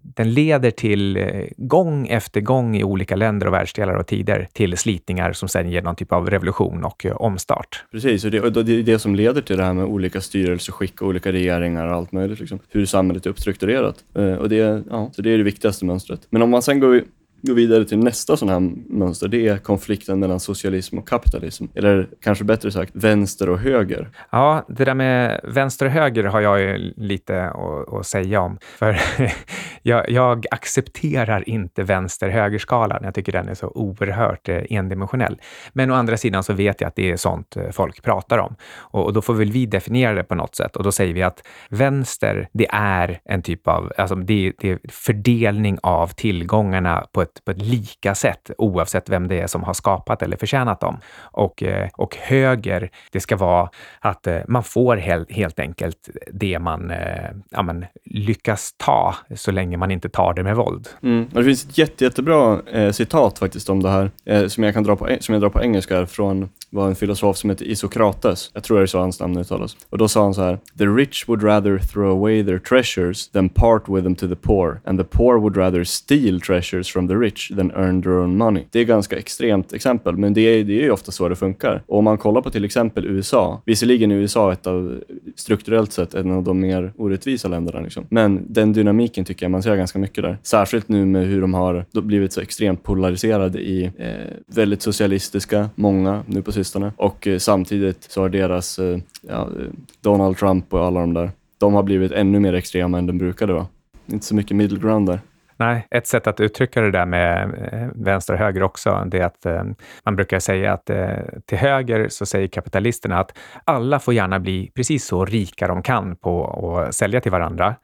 den 0.02 0.34
leder 0.34 0.70
till 0.70 1.18
gång 1.56 2.06
efter 2.08 2.40
gång 2.40 2.76
i 2.76 2.84
olika 2.84 3.16
länder 3.16 3.46
och 3.46 3.52
världsdelar 3.52 3.94
och 3.94 4.06
tider 4.06 4.48
till 4.52 4.76
slitningar 4.76 5.32
som 5.32 5.48
sedan 5.48 5.70
ger 5.70 5.82
någon 5.82 5.96
typ 5.96 6.12
av 6.12 6.30
revolution 6.30 6.84
och 6.84 7.06
omstart. 7.16 7.84
Precis, 7.90 8.24
och 8.24 8.30
det, 8.30 8.40
och 8.40 8.52
det 8.52 8.78
är 8.78 8.82
det 8.82 8.98
som 8.98 9.14
leder 9.14 9.40
till 9.40 9.56
det 9.56 9.64
här 9.64 9.72
med 9.72 9.84
olika 9.84 10.20
styrelseskick 10.20 11.02
och 11.02 11.08
olika 11.08 11.32
regeringar 11.32 11.86
och 11.86 11.94
allt 11.94 12.12
möjligt. 12.12 12.40
Liksom. 12.40 12.58
Hur 12.68 12.86
samhället 12.86 13.26
är 13.26 13.30
uppstrukturerat. 13.30 13.96
Och 14.40 14.48
det, 14.48 14.84
ja, 14.90 15.10
så 15.12 15.22
det 15.22 15.30
är 15.30 15.38
det 15.38 15.44
viktigaste 15.44 15.84
mönstret. 15.84 16.20
Men 16.30 16.42
om 16.42 16.50
man 16.50 16.62
sen 16.62 16.80
går 16.80 17.02
gå 17.42 17.52
vidare 17.52 17.84
till 17.84 17.98
nästa 17.98 18.36
sån 18.36 18.48
här 18.48 18.60
mönster, 18.88 19.28
det 19.28 19.48
är 19.48 19.58
konflikten 19.58 20.18
mellan 20.18 20.40
socialism 20.40 20.98
och 20.98 21.08
kapitalism. 21.08 21.64
Eller 21.74 22.08
kanske 22.20 22.44
bättre 22.44 22.72
sagt, 22.72 22.92
vänster 22.94 23.48
och 23.48 23.58
höger. 23.58 24.10
Ja, 24.30 24.64
det 24.68 24.84
där 24.84 24.94
med 24.94 25.40
vänster 25.44 25.86
och 25.86 25.92
höger 25.92 26.24
har 26.24 26.40
jag 26.40 26.60
ju 26.60 26.92
lite 26.96 27.44
att, 27.44 27.94
att 27.94 28.06
säga 28.06 28.40
om. 28.40 28.58
För 28.62 29.00
jag, 29.82 30.10
jag 30.10 30.46
accepterar 30.50 31.48
inte 31.48 31.82
vänster-högerskalan. 31.82 33.04
Jag 33.04 33.14
tycker 33.14 33.32
den 33.32 33.48
är 33.48 33.54
så 33.54 33.68
oerhört 33.68 34.48
eh, 34.48 34.62
endimensionell. 34.70 35.40
Men 35.72 35.90
å 35.90 35.94
andra 35.94 36.16
sidan 36.16 36.42
så 36.42 36.52
vet 36.52 36.80
jag 36.80 36.88
att 36.88 36.96
det 36.96 37.10
är 37.10 37.16
sånt 37.16 37.56
eh, 37.56 37.70
folk 37.70 38.02
pratar 38.02 38.38
om. 38.38 38.56
Och, 38.76 39.04
och 39.04 39.12
då 39.12 39.22
får 39.22 39.34
väl 39.34 39.52
vi 39.52 39.66
definiera 39.66 40.14
det 40.14 40.24
på 40.24 40.34
något 40.34 40.54
sätt. 40.54 40.76
Och 40.76 40.82
då 40.82 40.92
säger 40.92 41.14
vi 41.14 41.22
att 41.22 41.46
vänster, 41.68 42.48
det 42.52 42.66
är 42.72 43.20
en 43.24 43.42
typ 43.42 43.68
av, 43.68 43.92
alltså 43.98 44.14
det, 44.14 44.52
det 44.58 44.70
är 44.70 44.78
fördelning 44.88 45.78
av 45.82 46.06
tillgångarna 46.06 47.06
på 47.12 47.22
ett, 47.22 47.31
på 47.44 47.50
ett 47.50 47.62
lika 47.62 48.14
sätt 48.14 48.50
oavsett 48.58 49.08
vem 49.08 49.28
det 49.28 49.40
är 49.40 49.46
som 49.46 49.62
har 49.62 49.74
skapat 49.74 50.22
eller 50.22 50.36
förtjänat 50.36 50.80
dem. 50.80 50.98
Och, 51.20 51.62
eh, 51.62 51.88
och 51.94 52.16
höger, 52.16 52.90
det 53.10 53.20
ska 53.20 53.36
vara 53.36 53.70
att 54.00 54.26
eh, 54.26 54.38
man 54.48 54.62
får 54.62 54.96
helt, 54.96 55.32
helt 55.32 55.58
enkelt 55.58 56.08
det 56.32 56.58
man 56.58 56.90
eh, 56.90 57.30
ja, 57.50 57.62
men, 57.62 57.84
lyckas 58.04 58.74
ta 58.76 59.14
så 59.34 59.50
länge 59.50 59.76
man 59.76 59.90
inte 59.90 60.08
tar 60.08 60.34
det 60.34 60.42
med 60.42 60.56
våld. 60.56 60.88
Mm. 61.02 61.26
Det 61.32 61.44
finns 61.44 61.64
ett 61.64 61.78
jätte, 61.78 62.04
jättebra 62.04 62.60
eh, 62.72 62.92
citat 62.92 63.38
faktiskt 63.38 63.70
om 63.70 63.82
det 63.82 63.90
här 63.90 64.10
eh, 64.24 64.46
som, 64.46 64.64
jag 64.64 64.74
kan 64.74 64.84
dra 64.84 64.96
på, 64.96 65.08
som 65.20 65.32
jag 65.32 65.42
drar 65.42 65.50
på 65.50 65.62
engelska 65.62 66.06
från 66.06 66.48
var 66.70 66.86
en 66.86 66.94
filosof 66.94 67.36
som 67.36 67.50
heter 67.50 67.64
Isokrates. 67.64 68.50
Jag 68.54 68.64
tror 68.64 68.76
det 68.76 68.84
är 68.84 68.86
så 68.86 68.98
hans 68.98 69.20
namn 69.20 69.38
uttalas. 69.38 69.76
Och 69.90 69.98
då 69.98 70.08
sa 70.08 70.22
han 70.22 70.34
så 70.34 70.42
här. 70.42 70.58
The 70.78 70.86
rich 70.86 71.28
would 71.28 71.42
rather 71.42 71.78
throw 71.78 72.10
away 72.10 72.44
their 72.44 72.58
treasures 72.58 73.28
than 73.28 73.48
part 73.48 73.88
with 73.88 74.02
them 74.02 74.14
to 74.14 74.28
the 74.28 74.36
poor. 74.36 74.80
And 74.84 74.98
the 74.98 75.04
poor 75.04 75.38
would 75.38 75.56
rather 75.56 75.84
steal 75.84 76.40
treasures 76.40 76.92
from 76.92 77.08
the 77.08 77.14
rich 77.22 77.48
than 77.56 77.70
earn 77.70 78.02
their 78.02 78.12
own 78.12 78.36
money. 78.36 78.64
Det 78.70 78.78
är 78.78 78.82
ett 78.82 78.88
ganska 78.88 79.18
extremt 79.18 79.72
exempel, 79.72 80.16
men 80.16 80.34
det 80.34 80.40
är, 80.40 80.64
det 80.64 80.72
är 80.72 80.82
ju 80.82 80.90
ofta 80.90 81.12
så 81.12 81.28
det 81.28 81.36
funkar. 81.36 81.82
Och 81.86 81.98
om 81.98 82.04
man 82.04 82.18
kollar 82.18 82.42
på 82.42 82.50
till 82.50 82.64
exempel 82.64 83.06
USA, 83.06 83.62
visserligen 83.64 84.10
är 84.10 84.14
USA 84.14 84.52
ett 84.52 84.66
av, 84.66 85.00
strukturellt 85.36 85.92
sett 85.92 86.14
en 86.14 86.30
av 86.30 86.42
de 86.42 86.60
mer 86.60 86.92
orättvisa 86.96 87.48
länderna, 87.48 87.80
liksom. 87.80 88.06
men 88.08 88.52
den 88.52 88.72
dynamiken 88.72 89.24
tycker 89.24 89.44
jag 89.44 89.50
man 89.50 89.62
ser 89.62 89.76
ganska 89.76 89.98
mycket 89.98 90.24
där. 90.24 90.38
Särskilt 90.42 90.88
nu 90.88 91.04
med 91.06 91.26
hur 91.26 91.40
de 91.40 91.54
har 91.54 91.84
blivit 92.00 92.32
så 92.32 92.40
extremt 92.40 92.82
polariserade 92.82 93.60
i 93.60 93.84
eh, 93.84 94.10
väldigt 94.46 94.82
socialistiska, 94.82 95.70
många 95.74 96.22
nu 96.26 96.42
på 96.42 96.52
sistone, 96.52 96.92
och 96.96 97.26
eh, 97.26 97.38
samtidigt 97.38 98.02
så 98.02 98.20
har 98.20 98.28
deras 98.28 98.78
eh, 98.78 98.98
ja, 99.28 99.42
eh, 99.42 99.66
Donald 100.00 100.36
Trump 100.36 100.74
och 100.74 100.84
alla 100.84 101.00
de 101.00 101.14
där, 101.14 101.30
de 101.58 101.74
har 101.74 101.82
blivit 101.82 102.12
ännu 102.12 102.40
mer 102.40 102.52
extrema 102.52 102.98
än 102.98 103.06
de 103.06 103.18
brukade 103.18 103.52
vara. 103.52 103.66
Inte 104.06 104.26
så 104.26 104.34
mycket 104.34 104.56
middle 104.56 104.78
ground 104.78 105.06
där. 105.06 105.20
Nej, 105.62 105.86
ett 105.90 106.06
sätt 106.06 106.26
att 106.26 106.40
uttrycka 106.40 106.80
det 106.80 106.90
där 106.90 107.06
med 107.06 107.42
eh, 107.72 107.88
vänster 107.94 108.34
och 108.34 108.38
höger 108.38 108.62
också, 108.62 109.04
det 109.06 109.18
är 109.18 109.24
att 109.24 109.46
eh, 109.46 109.64
man 110.04 110.16
brukar 110.16 110.38
säga 110.38 110.72
att 110.72 110.90
eh, 110.90 111.16
till 111.46 111.58
höger 111.58 112.08
så 112.08 112.26
säger 112.26 112.48
kapitalisterna 112.48 113.18
att 113.18 113.38
alla 113.64 113.98
får 113.98 114.14
gärna 114.14 114.40
bli 114.40 114.70
precis 114.74 115.04
så 115.04 115.24
rika 115.24 115.68
de 115.68 115.82
kan 115.82 116.16
på 116.16 116.46
att 116.46 116.94
sälja 116.94 117.20
till 117.20 117.32
varandra. 117.32 117.74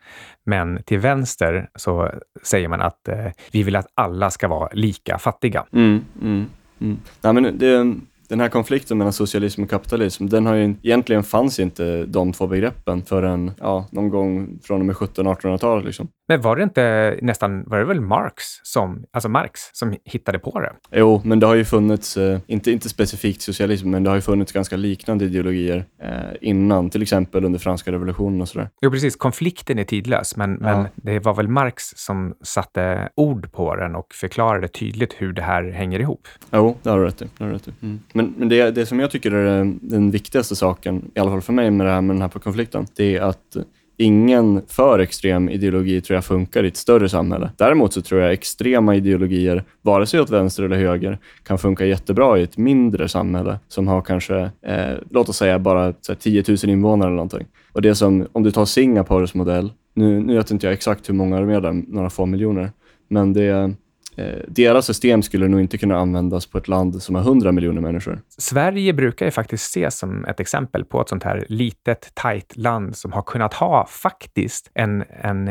Men 0.47 0.83
till 0.83 0.99
vänster 0.99 1.69
så 1.75 2.11
säger 2.43 2.69
man 2.69 2.81
att 2.81 3.09
eh, 3.09 3.27
vi 3.53 3.63
vill 3.63 3.77
att 3.77 3.87
alla 3.95 4.31
ska 4.31 4.49
vara 4.49 4.69
lika 4.73 5.19
fattiga. 5.19 5.65
Mm, 5.73 6.05
mm, 6.23 6.47
mm. 6.81 6.99
Nej, 7.23 7.33
men 7.33 7.59
det, 7.59 7.95
den 8.29 8.41
här 8.41 8.49
konflikten 8.49 8.99
mellan 8.99 9.13
socialism 9.13 9.63
och 9.63 9.71
kapitalism, 9.71 10.27
den 10.27 10.47
har 10.47 10.55
ju 10.55 10.75
egentligen 10.83 11.23
fanns 11.23 11.61
inte 11.61 12.05
de 12.05 12.33
två 12.33 12.47
begreppen 12.47 13.03
förrän 13.03 13.51
ja, 13.61 13.87
någon 13.91 14.09
gång 14.09 14.59
från 14.63 14.81
och 14.81 14.87
med 14.87 14.97
1700-1800-talet. 14.97 15.85
Liksom. 15.85 16.09
Men 16.29 16.41
var 16.41 16.57
det 16.57 16.63
inte 16.63 17.19
nästan, 17.23 17.65
var 17.67 17.79
det 17.79 17.85
väl 17.85 18.01
Marx 18.01 18.45
som, 18.63 19.05
alltså 19.13 19.29
Marx 19.29 19.61
som 19.73 19.97
hittade 20.05 20.39
på 20.39 20.61
det? 20.61 20.73
Jo, 20.93 21.23
men 21.25 21.41
det 21.41 21.47
har 21.47 21.55
ju 21.55 21.65
funnits, 21.65 22.17
eh, 22.17 22.41
inte, 22.47 22.71
inte 22.71 22.89
specifikt 22.89 23.43
socialism, 23.43 23.91
men 23.91 24.05
det 24.05 24.11
har 24.11 24.15
ju 24.15 24.21
funnits 24.21 24.53
ganska 24.53 24.77
liknande 24.77 25.25
ideologier 25.25 25.85
eh, 26.03 26.11
innan, 26.41 26.91
till 26.91 27.03
exempel 27.03 27.45
under 27.45 27.59
franska 27.59 27.93
revolutionen 27.93 28.41
och 28.41 28.49
sådär. 28.49 28.71
Jo, 28.81 28.91
precis. 28.91 29.17
Konflikten 29.17 29.79
är 29.79 29.85
tidlös, 29.85 30.37
men, 30.37 30.59
ja. 30.61 30.77
men 30.77 30.87
det 30.95 31.19
var 31.19 31.35
väl 31.35 31.49
Marx 31.49 31.85
som 31.97 32.35
satte 32.43 33.09
ord 33.15 33.53
på 33.53 33.77
den 33.77 33.95
och 33.95 34.15
förklarade 34.15 34.69
tydligt 34.69 35.15
hur 35.19 35.33
det 35.33 35.43
här 35.43 35.71
hänger 35.71 36.01
ihop. 36.01 36.29
Jo, 36.53 36.79
det 36.83 36.91
har 36.91 36.99
du 36.99 37.05
rätt 37.05 37.23
i. 37.23 37.29
Det 37.39 37.45
har 37.45 37.51
du 37.51 37.57
rätt 37.57 37.69
i. 37.69 37.73
Mm. 37.83 38.01
Men, 38.13 38.35
men 38.37 38.49
det, 38.49 38.71
det 38.71 38.87
som 38.87 39.01
jag 39.01 39.11
tycker 39.11 39.33
är 39.33 39.75
den 39.81 40.11
viktigaste 40.11 40.57
saken, 40.57 41.11
i 41.15 41.21
alla 41.21 41.31
fall 41.31 41.43
för 41.43 41.53
mig 41.53 41.71
med, 41.71 41.87
det 41.87 41.93
här, 41.93 42.01
med 42.01 42.17
den 42.17 42.23
här 42.23 42.29
konflikten, 42.29 42.87
det 42.97 43.17
är 43.17 43.21
att 43.21 43.57
ingen 43.99 44.63
för 44.69 44.99
extrem 44.99 45.49
ideologi 45.49 46.01
tror 46.01 46.15
jag 46.15 46.25
funkar 46.25 46.65
i 46.65 46.69
ett 46.69 46.77
större 46.77 47.09
samhälle. 47.09 47.51
Däremot 47.57 47.93
så 47.93 48.03
tror 48.03 48.21
jag 48.21 48.33
extrema 48.33 48.97
ideologier, 48.97 49.65
vare 49.83 50.07
sig 50.07 50.21
åt 50.21 50.31
vänster 50.31 50.63
eller 50.63 50.77
höger, 50.77 51.19
kan 51.43 51.59
funka 51.59 51.87
jättebra 51.87 52.39
i 52.39 52.43
ett 52.43 52.57
mindre 52.57 53.09
samhälle 53.09 53.59
som 53.69 53.89
har 53.89 54.03
kanske, 54.03 54.51
eh, 54.63 54.95
låt 55.11 55.29
oss 55.29 55.37
säga 55.37 55.59
bara 55.59 55.93
så 56.01 56.13
här, 56.13 56.19
10 56.19 56.45
000 56.49 56.59
invånare 56.65 57.09
eller 57.09 57.17
någonting. 57.17 57.47
Och 57.73 57.83
det 57.83 57.95
som, 57.95 58.27
om 58.33 58.43
du 58.43 58.51
tar 58.51 58.65
Singapores 58.65 59.35
modell, 59.35 59.73
nu, 59.95 60.21
nu 60.21 60.37
vet 60.37 60.51
inte 60.51 60.67
jag 60.67 60.75
exakt 60.75 61.09
hur 61.09 61.15
många 61.15 61.41
de 61.41 61.51
är 61.51 61.61
där, 61.61 61.73
några 61.73 62.11
få 62.11 62.27
miljoner, 62.27 62.71
men 63.09 63.33
det 63.33 63.75
Eh, 64.19 64.39
deras 64.49 64.87
system 64.87 65.23
skulle 65.23 65.49
nog 65.49 65.61
inte 65.61 65.79
kunna 65.79 65.97
användas 65.97 66.47
på 66.47 66.59
ett 66.59 66.69
land 66.69 67.03
som 67.03 67.15
har 67.15 67.23
100 67.23 67.53
miljoner 67.53 67.81
människor. 67.81 68.21
Sverige 68.39 68.93
brukar 68.93 69.27
ju 69.27 69.33
faktiskt 69.33 69.65
ses 69.65 69.99
som 69.99 70.25
ett 70.25 70.41
exempel 70.41 70.85
på 70.85 71.01
ett 71.01 71.09
sånt 71.09 71.23
här 71.23 71.45
litet, 71.49 72.11
tajt 72.15 72.57
land 72.57 72.97
som 72.97 73.13
har 73.13 73.23
kunnat 73.23 73.55
ha 73.55 73.87
faktiskt 73.87 74.71
en, 74.75 75.05
en, 75.23 75.51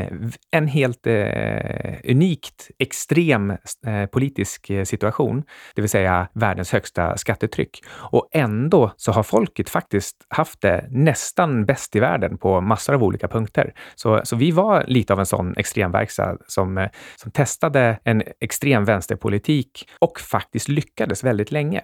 en 0.52 0.68
helt 0.68 1.08
eh, 1.08 2.12
unikt 2.12 2.72
extrem 2.80 3.50
eh, 3.88 4.06
politisk 4.12 4.70
eh, 4.70 4.84
situation, 4.84 5.44
det 5.76 5.82
vill 5.82 5.90
säga 5.90 6.28
världens 6.34 6.72
högsta 6.72 7.18
skattetryck. 7.18 7.84
Och 7.90 8.30
ändå 8.32 8.92
så 8.98 9.12
har 9.12 9.24
folket 9.24 9.70
faktiskt 9.70 10.16
haft 10.30 10.62
det 10.62 10.88
nästan 10.92 11.66
bäst 11.66 11.96
i 11.96 12.00
världen 12.00 12.38
på 12.38 12.62
massor 12.62 12.94
av 12.94 13.04
olika 13.04 13.28
punkter. 13.28 13.74
Så, 13.96 14.22
så 14.24 14.36
vi 14.36 14.52
var 14.52 14.84
lite 14.88 15.14
av 15.14 15.20
en 15.20 15.26
sån 15.26 15.58
extremverkstad 15.58 16.38
som, 16.48 16.78
eh, 16.78 16.90
som 17.16 17.32
testade 17.32 18.00
en 18.04 18.24
extrem 18.58 18.86
vänsterpolitik 18.86 19.90
och 20.00 20.20
faktiskt 20.20 20.68
lyckades 20.68 21.24
väldigt 21.24 21.52
länge. 21.52 21.82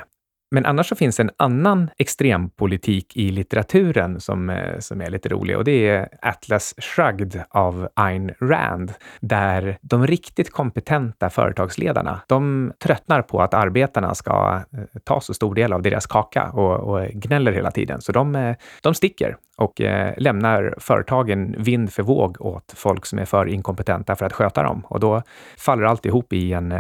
Men 0.53 0.65
annars 0.65 0.88
så 0.88 0.95
finns 0.95 1.19
en 1.19 1.29
annan 1.38 1.89
extrempolitik 1.98 3.17
i 3.17 3.31
litteraturen 3.31 4.19
som, 4.19 4.50
eh, 4.50 4.79
som 4.79 5.01
är 5.01 5.10
lite 5.10 5.29
rolig 5.29 5.57
och 5.57 5.63
det 5.63 5.88
är 5.88 6.10
Atlas 6.22 6.74
Shrugged 6.77 7.43
av 7.50 7.88
Ayn 7.95 8.31
Rand, 8.41 8.93
där 9.19 9.77
de 9.81 10.07
riktigt 10.07 10.51
kompetenta 10.51 11.29
företagsledarna, 11.29 12.22
de 12.27 12.72
tröttnar 12.83 13.22
på 13.22 13.41
att 13.41 13.53
arbetarna 13.53 14.15
ska 14.15 14.62
eh, 14.72 14.79
ta 15.03 15.22
så 15.22 15.33
stor 15.33 15.55
del 15.55 15.74
av 15.74 15.81
deras 15.81 16.05
kaka 16.05 16.51
och, 16.51 16.79
och 16.79 17.07
gnäller 17.07 17.51
hela 17.51 17.72
tiden. 17.72 18.01
Så 18.01 18.12
de, 18.12 18.36
eh, 18.36 18.55
de 18.81 18.93
sticker 18.93 19.38
och 19.57 19.81
lämnar 20.17 20.75
företagen 20.77 21.55
vind 21.57 21.93
för 21.93 22.03
våg 22.03 22.41
åt 22.41 22.74
folk 22.75 23.05
som 23.05 23.19
är 23.19 23.25
för 23.25 23.45
inkompetenta 23.45 24.15
för 24.15 24.25
att 24.25 24.33
sköta 24.33 24.63
dem. 24.63 24.86
Och 24.88 25.00
då 25.00 25.22
faller 25.57 25.83
allt 25.83 26.05
ihop 26.05 26.33
i 26.33 26.53
en, 26.53 26.72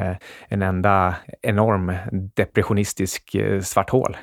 en 0.47 0.61
enda 0.61 1.15
enorm 1.41 1.93
depressionistisk 2.35 3.35
svart 3.63 3.89
hål. 3.89 4.17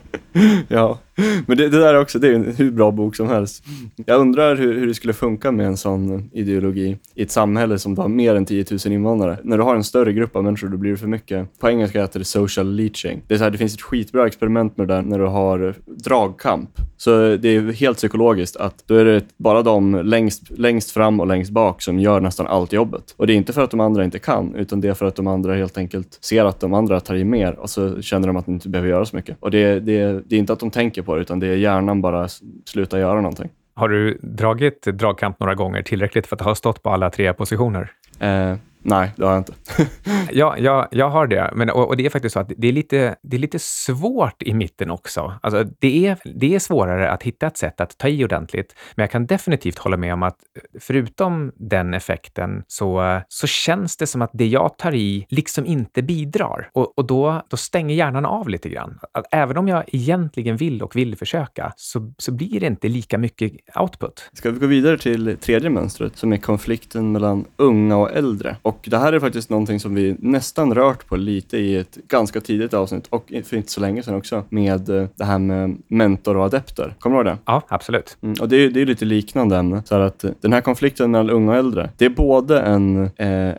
ja, 0.68 0.98
men 1.46 1.56
det, 1.56 1.68
det, 1.68 1.78
där 1.78 1.94
är 1.94 2.00
också, 2.00 2.18
det 2.18 2.28
är 2.28 2.34
en 2.34 2.54
hur 2.56 2.70
bra 2.70 2.90
bok 2.90 3.16
som 3.16 3.28
helst. 3.28 3.64
Jag 4.06 4.20
undrar 4.20 4.56
hur, 4.56 4.74
hur 4.74 4.86
det 4.86 4.94
skulle 4.94 5.12
funka 5.12 5.52
med 5.52 5.66
en 5.66 5.76
sån 5.76 6.30
ideologi 6.32 6.96
i 7.14 7.22
ett 7.22 7.30
samhälle 7.30 7.78
som 7.78 7.98
har 7.98 8.08
mer 8.08 8.34
än 8.34 8.44
10 8.44 8.64
000 8.70 8.94
invånare. 8.94 9.38
När 9.42 9.58
du 9.58 9.64
har 9.64 9.76
en 9.76 9.84
större 9.84 10.12
grupp 10.12 10.36
av 10.36 10.44
människor, 10.44 10.68
då 10.68 10.76
blir 10.76 10.90
det 10.90 10.96
för 10.96 11.06
mycket. 11.06 11.58
På 11.60 11.68
engelska 11.68 12.00
heter 12.00 12.18
det 12.18 12.24
social 12.24 12.72
leaching. 12.74 13.22
Det, 13.26 13.34
är 13.34 13.38
så 13.38 13.44
här, 13.44 13.50
det 13.50 13.58
finns 13.58 13.74
ett 13.74 13.82
skitbra 13.82 14.26
experiment 14.26 14.76
med 14.76 14.88
det 14.88 14.94
där 14.94 15.02
när 15.02 15.18
du 15.18 15.26
har 15.26 15.74
dragkamp. 15.86 16.70
Så 16.96 17.36
det 17.36 17.48
är 17.48 17.72
helt 17.72 17.96
psykologiskt 17.96 18.56
att 18.56 18.84
då 18.86 18.94
är 18.94 19.04
det 19.04 19.24
bara 19.36 19.62
de 19.62 20.02
längst, 20.04 20.50
längst 20.50 20.90
fram 20.90 21.20
och 21.20 21.26
längst 21.26 21.50
bak 21.50 21.82
som 21.82 21.98
gör 21.98 22.20
nästan 22.20 22.46
allt 22.46 22.72
jobbet. 22.72 23.14
Och 23.16 23.26
det 23.26 23.32
är 23.32 23.36
inte 23.36 23.52
för 23.52 23.62
att 23.62 23.70
de 23.70 23.80
andra 23.80 24.04
inte 24.04 24.18
kan, 24.18 24.54
utan 24.54 24.80
det 24.80 24.88
är 24.88 24.94
för 24.94 25.06
att 25.06 25.16
de 25.16 25.26
andra 25.26 25.54
helt 25.54 25.78
enkelt 25.78 26.18
ser 26.20 26.44
att 26.44 26.60
de 26.60 26.74
andra 26.74 27.00
tar 27.00 27.14
i 27.14 27.24
mer 27.24 27.58
och 27.58 27.70
så 27.70 28.02
känner 28.02 28.26
de 28.26 28.36
att 28.36 28.46
de 28.46 28.54
inte 28.54 28.68
behöver 28.68 28.90
göra 28.90 29.04
så 29.04 29.16
mycket. 29.16 29.36
Och 29.40 29.50
det, 29.50 29.80
det, 29.80 30.22
det 30.26 30.36
är 30.36 30.38
inte 30.38 30.52
att 30.52 30.60
de 30.60 30.70
tänker 30.70 31.01
tänker 31.02 31.12
på 31.12 31.14
det, 31.14 31.22
utan 31.22 31.40
det 31.40 31.46
är 31.46 31.56
hjärnan 31.56 32.02
bara 32.02 32.28
slutar 32.64 32.98
göra 32.98 33.20
någonting. 33.20 33.50
Har 33.74 33.88
du 33.88 34.18
dragit 34.22 34.82
dragkamp 34.82 35.40
några 35.40 35.54
gånger 35.54 35.82
tillräckligt 35.82 36.26
för 36.26 36.36
att 36.36 36.42
ha 36.42 36.54
stått 36.54 36.82
på 36.82 36.90
alla 36.90 37.10
tre 37.10 37.32
positioner? 37.32 37.90
Eh, 38.20 38.56
Nej, 38.84 39.12
det 39.16 39.24
har 39.24 39.32
jag 39.32 39.40
inte. 39.40 39.52
ja, 40.32 40.58
jag, 40.58 40.88
jag 40.90 41.10
har 41.10 41.26
det. 41.26 41.50
Men, 41.54 41.70
och, 41.70 41.88
och, 41.88 41.96
det 41.96 42.06
är 42.06 42.10
faktiskt 42.10 42.32
så 42.32 42.40
att 42.40 42.52
det 42.56 42.68
är 42.68 42.72
lite, 42.72 43.16
det 43.22 43.36
är 43.36 43.40
lite 43.40 43.58
svårt 43.58 44.42
i 44.42 44.54
mitten 44.54 44.90
också. 44.90 45.34
Alltså, 45.42 45.64
det, 45.78 46.06
är, 46.06 46.18
det 46.24 46.54
är 46.54 46.58
svårare 46.58 47.10
att 47.10 47.22
hitta 47.22 47.46
ett 47.46 47.56
sätt 47.56 47.80
att 47.80 47.98
ta 47.98 48.08
i 48.08 48.24
ordentligt. 48.24 48.74
Men 48.94 49.02
jag 49.02 49.10
kan 49.10 49.26
definitivt 49.26 49.78
hålla 49.78 49.96
med 49.96 50.12
om 50.12 50.22
att 50.22 50.36
förutom 50.80 51.52
den 51.56 51.94
effekten 51.94 52.62
så, 52.66 53.20
så 53.28 53.46
känns 53.46 53.96
det 53.96 54.06
som 54.06 54.22
att 54.22 54.30
det 54.32 54.46
jag 54.46 54.78
tar 54.78 54.94
i 54.94 55.26
liksom 55.28 55.66
inte 55.66 56.02
bidrar. 56.02 56.70
Och, 56.72 56.98
och 56.98 57.06
då, 57.06 57.42
då 57.48 57.56
stänger 57.56 57.94
hjärnan 57.94 58.26
av 58.26 58.48
lite 58.48 58.68
grann. 58.68 58.98
Att 59.12 59.24
även 59.32 59.56
om 59.56 59.68
jag 59.68 59.84
egentligen 59.86 60.56
vill 60.56 60.82
och 60.82 60.96
vill 60.96 61.16
försöka 61.16 61.72
så, 61.76 62.12
så 62.18 62.32
blir 62.32 62.60
det 62.60 62.66
inte 62.66 62.88
lika 62.88 63.18
mycket 63.18 63.52
output. 63.76 64.30
Ska 64.32 64.50
vi 64.50 64.58
gå 64.58 64.66
vidare 64.66 64.98
till 64.98 65.36
tredje 65.40 65.70
mönstret 65.70 66.16
som 66.16 66.32
är 66.32 66.36
konflikten 66.36 67.12
mellan 67.12 67.44
unga 67.56 67.96
och 67.96 68.10
äldre? 68.10 68.56
Och 68.62 68.71
det 68.82 68.98
här 68.98 69.12
är 69.12 69.20
faktiskt 69.20 69.50
någonting 69.50 69.80
som 69.80 69.94
vi 69.94 70.16
nästan 70.18 70.74
rört 70.74 71.06
på 71.06 71.16
lite 71.16 71.58
i 71.58 71.76
ett 71.76 71.98
ganska 72.08 72.40
tidigt 72.40 72.74
avsnitt 72.74 73.06
och 73.10 73.32
för 73.44 73.56
inte 73.56 73.72
så 73.72 73.80
länge 73.80 74.02
sedan 74.02 74.14
också 74.14 74.44
med 74.48 74.88
eh, 74.88 75.08
det 75.16 75.24
här 75.24 75.38
med 75.38 75.76
mentor 75.88 76.36
och 76.36 76.44
adepter. 76.44 76.94
Kommer 76.98 77.16
du 77.16 77.30
ihåg 77.30 77.36
det? 77.36 77.38
Ja, 77.44 77.62
absolut. 77.68 78.16
Mm, 78.22 78.34
och 78.40 78.48
det 78.48 78.56
är, 78.56 78.70
det 78.70 78.82
är 78.82 78.86
lite 78.86 79.04
liknande 79.04 79.56
ämne. 79.56 79.82
Så 79.84 79.94
att 79.94 80.24
eh, 80.24 80.30
den 80.40 80.52
här 80.52 80.60
konflikten 80.60 81.10
mellan 81.10 81.30
unga 81.30 81.52
och 81.52 81.58
äldre, 81.58 81.90
det 81.96 82.04
är 82.04 82.10
både 82.10 82.60
en, 82.60 83.02
eh, 83.02 83.10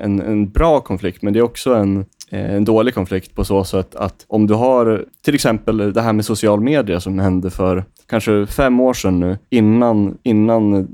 en, 0.04 0.22
en 0.22 0.50
bra 0.50 0.80
konflikt, 0.80 1.22
men 1.22 1.34
det 1.34 1.40
är 1.40 1.44
också 1.44 1.74
en 1.74 2.06
en 2.36 2.66
dålig 2.66 2.94
konflikt 2.94 3.36
på 3.36 3.46
så 3.46 3.64
sätt 3.64 3.96
att 3.96 4.26
om 4.28 4.48
du 4.48 4.54
har 4.54 5.06
till 5.22 5.36
exempel 5.36 5.94
det 5.94 6.02
här 6.02 6.14
med 6.14 6.26
social 6.26 6.60
media 6.60 7.00
som 7.00 7.20
hände 7.20 7.50
för 7.50 7.86
kanske 8.06 8.46
fem 8.46 8.80
år 8.80 8.94
sedan 8.94 9.20
nu, 9.20 9.38
innan, 9.50 10.18
innan 10.24 10.88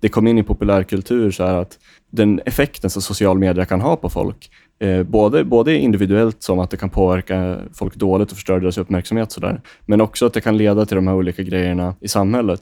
det 0.00 0.08
kom 0.08 0.26
in 0.26 0.38
i 0.38 0.42
populärkultur, 0.42 1.30
så 1.30 1.44
här 1.44 1.54
att 1.54 1.78
den 2.14 2.40
effekten 2.46 2.90
som 2.90 3.02
social 3.02 3.38
media 3.38 3.64
kan 3.64 3.80
ha 3.80 3.96
på 3.96 4.08
folk, 4.08 4.50
eh, 4.78 5.02
både, 5.02 5.44
både 5.44 5.78
individuellt 5.78 6.42
som 6.42 6.58
att 6.58 6.70
det 6.70 6.76
kan 6.76 6.90
påverka 6.90 7.58
folk 7.74 7.94
dåligt 7.94 8.30
och 8.30 8.36
förstöra 8.36 8.60
deras 8.60 8.78
uppmärksamhet, 8.78 9.32
så 9.32 9.40
där, 9.40 9.60
men 9.86 10.00
också 10.00 10.26
att 10.26 10.32
det 10.32 10.40
kan 10.40 10.56
leda 10.56 10.86
till 10.86 10.96
de 10.96 11.06
här 11.06 11.14
olika 11.14 11.42
grejerna 11.42 11.94
i 12.00 12.08
samhället. 12.08 12.60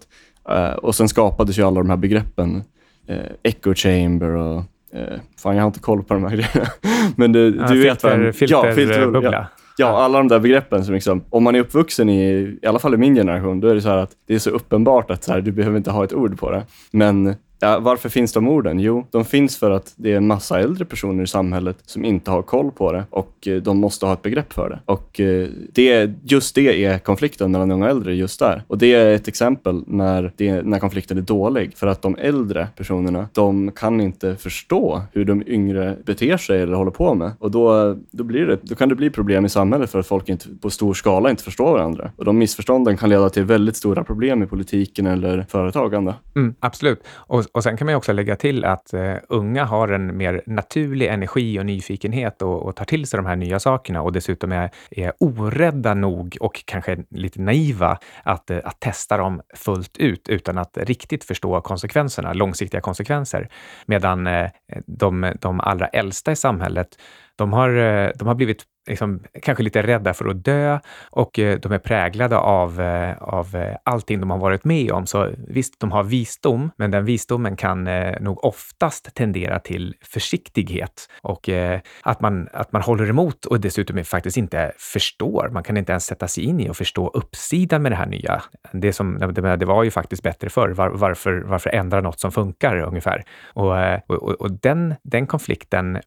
Eh, 0.48 0.72
och 0.72 0.94
sen 0.94 1.08
skapades 1.08 1.58
ju 1.58 1.62
alla 1.62 1.80
de 1.80 1.90
här 1.90 1.96
begreppen, 1.96 2.62
eh, 3.08 3.16
echo 3.42 3.74
chamber 3.74 4.28
och 4.28 4.56
eh, 4.94 5.18
Fan, 5.38 5.56
jag 5.56 5.62
har 5.62 5.66
inte 5.66 5.80
koll 5.80 6.02
på 6.02 6.14
de 6.14 6.24
här 6.24 6.30
grejerna. 6.36 6.70
Men 7.16 7.32
du, 7.32 7.56
ja, 7.60 7.68
du 7.68 7.82
vet 7.82 8.02
vad... 8.02 8.34
Filter, 8.34 8.66
ja, 8.66 8.72
filterbubbla. 8.74 9.32
Ja. 9.32 9.46
Ja, 9.76 10.02
alla 10.02 10.18
de 10.18 10.28
där 10.28 10.38
begreppen 10.38 10.84
som 10.84 10.94
liksom, 10.94 11.24
om 11.30 11.42
man 11.44 11.54
är 11.54 11.60
uppvuxen 11.60 12.08
i, 12.08 12.58
i 12.62 12.66
alla 12.66 12.78
fall 12.78 12.94
i 12.94 12.96
min 12.96 13.14
generation, 13.14 13.60
då 13.60 13.68
är 13.68 13.74
det 13.74 13.80
så 13.80 13.88
här 13.88 13.96
att 13.96 14.10
det 14.26 14.34
är 14.34 14.38
så 14.38 14.50
uppenbart 14.50 15.10
att 15.10 15.24
så 15.24 15.32
här, 15.32 15.40
du 15.40 15.52
behöver 15.52 15.76
inte 15.76 15.90
ha 15.90 16.04
ett 16.04 16.12
ord 16.12 16.38
på 16.38 16.50
det. 16.50 16.62
Men 16.90 17.34
Ja, 17.64 17.78
varför 17.80 18.08
finns 18.08 18.32
de 18.32 18.48
orden? 18.48 18.80
Jo, 18.80 19.06
de 19.10 19.24
finns 19.24 19.56
för 19.56 19.70
att 19.70 19.92
det 19.96 20.12
är 20.12 20.16
en 20.16 20.26
massa 20.26 20.60
äldre 20.60 20.84
personer 20.84 21.24
i 21.24 21.26
samhället 21.26 21.76
som 21.86 22.04
inte 22.04 22.30
har 22.30 22.42
koll 22.42 22.70
på 22.70 22.92
det 22.92 23.04
och 23.10 23.48
eh, 23.48 23.56
de 23.56 23.78
måste 23.78 24.06
ha 24.06 24.12
ett 24.12 24.22
begrepp 24.22 24.52
för 24.52 24.70
det. 24.70 24.80
Och 24.84 25.20
eh, 25.20 25.48
det, 25.72 26.10
just 26.22 26.54
det 26.54 26.84
är 26.84 26.98
konflikten 26.98 27.50
mellan 27.50 27.70
unga 27.70 27.84
och 27.84 27.90
äldre 27.90 28.14
just 28.14 28.38
där. 28.38 28.62
Och 28.66 28.78
det 28.78 28.94
är 28.94 29.14
ett 29.14 29.28
exempel 29.28 29.84
när, 29.86 30.32
det, 30.36 30.62
när 30.62 30.78
konflikten 30.78 31.18
är 31.18 31.22
dålig. 31.22 31.76
För 31.76 31.86
att 31.86 32.02
de 32.02 32.16
äldre 32.18 32.68
personerna, 32.76 33.28
de 33.32 33.70
kan 33.70 34.00
inte 34.00 34.36
förstå 34.36 35.02
hur 35.12 35.24
de 35.24 35.42
yngre 35.46 35.96
beter 36.04 36.36
sig 36.36 36.62
eller 36.62 36.74
håller 36.74 36.90
på 36.90 37.14
med. 37.14 37.32
Och 37.38 37.50
då, 37.50 37.96
då, 38.10 38.24
blir 38.24 38.46
det, 38.46 38.58
då 38.62 38.74
kan 38.74 38.88
det 38.88 38.94
bli 38.94 39.10
problem 39.10 39.44
i 39.44 39.48
samhället 39.48 39.90
för 39.90 39.98
att 39.98 40.06
folk 40.06 40.28
inte, 40.28 40.46
på 40.60 40.70
stor 40.70 40.94
skala 40.94 41.30
inte 41.30 41.42
förstår 41.42 41.72
varandra. 41.72 42.10
Och 42.16 42.24
de 42.24 42.38
missförstånden 42.38 42.96
kan 42.96 43.08
leda 43.08 43.30
till 43.30 43.44
väldigt 43.44 43.76
stora 43.76 44.04
problem 44.04 44.42
i 44.42 44.46
politiken 44.46 45.06
eller 45.06 45.46
företagande. 45.48 46.14
Mm, 46.36 46.54
absolut. 46.60 47.02
Och, 47.10 47.44
och 47.52 47.62
sen 47.62 47.76
kan 47.76 47.86
man 47.86 47.94
också 47.94 48.12
lägga 48.12 48.36
till 48.36 48.64
att 48.64 48.94
eh, 48.94 49.14
unga 49.28 49.64
har 49.64 49.88
en 49.88 50.16
mer 50.16 50.42
naturlig 50.46 51.06
energi 51.06 51.60
och 51.60 51.66
nyfikenhet 51.66 52.42
och, 52.42 52.62
och 52.62 52.76
tar 52.76 52.84
till 52.84 53.06
sig 53.06 53.16
de 53.16 53.26
här 53.26 53.36
nya 53.36 53.60
sakerna 53.60 54.02
och 54.02 54.12
dessutom 54.12 54.52
är, 54.52 54.70
är 54.90 55.12
orädda 55.18 55.94
nog 55.94 56.36
och 56.40 56.62
kanske 56.64 56.98
lite 57.10 57.40
naiva 57.40 57.98
att, 58.22 58.50
eh, 58.50 58.58
att 58.64 58.80
testa 58.80 59.16
dem 59.16 59.42
fullt 59.54 59.98
ut 59.98 60.28
utan 60.28 60.58
att 60.58 60.76
riktigt 60.76 61.24
förstå 61.24 61.60
konsekvenserna, 61.60 62.32
långsiktiga 62.32 62.80
konsekvenser. 62.80 63.48
Medan 63.86 64.26
eh, 64.26 64.50
de, 64.86 65.32
de 65.40 65.60
allra 65.60 65.86
äldsta 65.86 66.32
i 66.32 66.36
samhället, 66.36 66.88
de 67.36 67.52
har, 67.52 67.76
eh, 67.76 68.10
de 68.14 68.28
har 68.28 68.34
blivit 68.34 68.64
liksom, 68.86 69.22
kanske 69.42 69.64
lite 69.64 69.82
rädda 69.82 70.14
för 70.14 70.28
att 70.28 70.44
dö 70.44 70.78
och 71.10 71.38
eh, 71.38 71.58
de 71.58 71.72
är 71.72 71.78
präglade 71.78 72.36
av, 72.36 72.80
eh, 72.80 73.16
av 73.22 73.56
eh, 73.56 73.76
allting 73.84 74.20
de 74.20 74.30
har 74.30 74.38
varit 74.38 74.64
med 74.64 74.92
om. 74.92 75.06
Så 75.06 75.30
visst, 75.48 75.80
de 75.80 75.92
har 75.92 76.02
visdom, 76.02 76.70
men 76.76 76.90
den 76.90 77.04
visdomen 77.04 77.56
kan 77.56 77.86
eh, 77.86 78.20
nog 78.20 78.44
oftast 78.44 79.14
tendera 79.14 79.58
till 79.58 79.94
försiktighet 80.00 81.08
och 81.22 81.48
eh, 81.48 81.80
att 82.02 82.20
man, 82.20 82.48
att 82.52 82.72
man 82.72 82.82
håller 82.82 83.10
emot 83.10 83.44
och 83.44 83.60
dessutom 83.60 84.04
faktiskt 84.04 84.36
inte 84.36 84.72
förstår. 84.78 85.48
Man 85.52 85.62
kan 85.62 85.76
inte 85.76 85.92
ens 85.92 86.04
sätta 86.04 86.28
sig 86.28 86.44
in 86.44 86.60
i 86.60 86.70
och 86.70 86.76
förstå 86.76 87.08
uppsidan 87.08 87.82
med 87.82 87.92
det 87.92 87.96
här 87.96 88.06
nya. 88.06 88.42
Det, 88.72 88.92
som, 88.92 89.18
det 89.34 89.64
var 89.64 89.84
ju 89.84 89.90
faktiskt 89.90 90.22
bättre 90.22 90.50
förr. 90.50 90.68
Var, 90.68 90.88
varför, 90.88 91.42
varför 91.46 91.70
ändra 91.70 92.00
något 92.00 92.20
som 92.20 92.32
funkar 92.32 92.76
ungefär? 92.76 93.24
Och, 93.44 93.72
och, 94.06 94.40
och 94.40 94.52
den, 94.52 94.94
den 95.02 95.26
konflikten, 95.26 96.00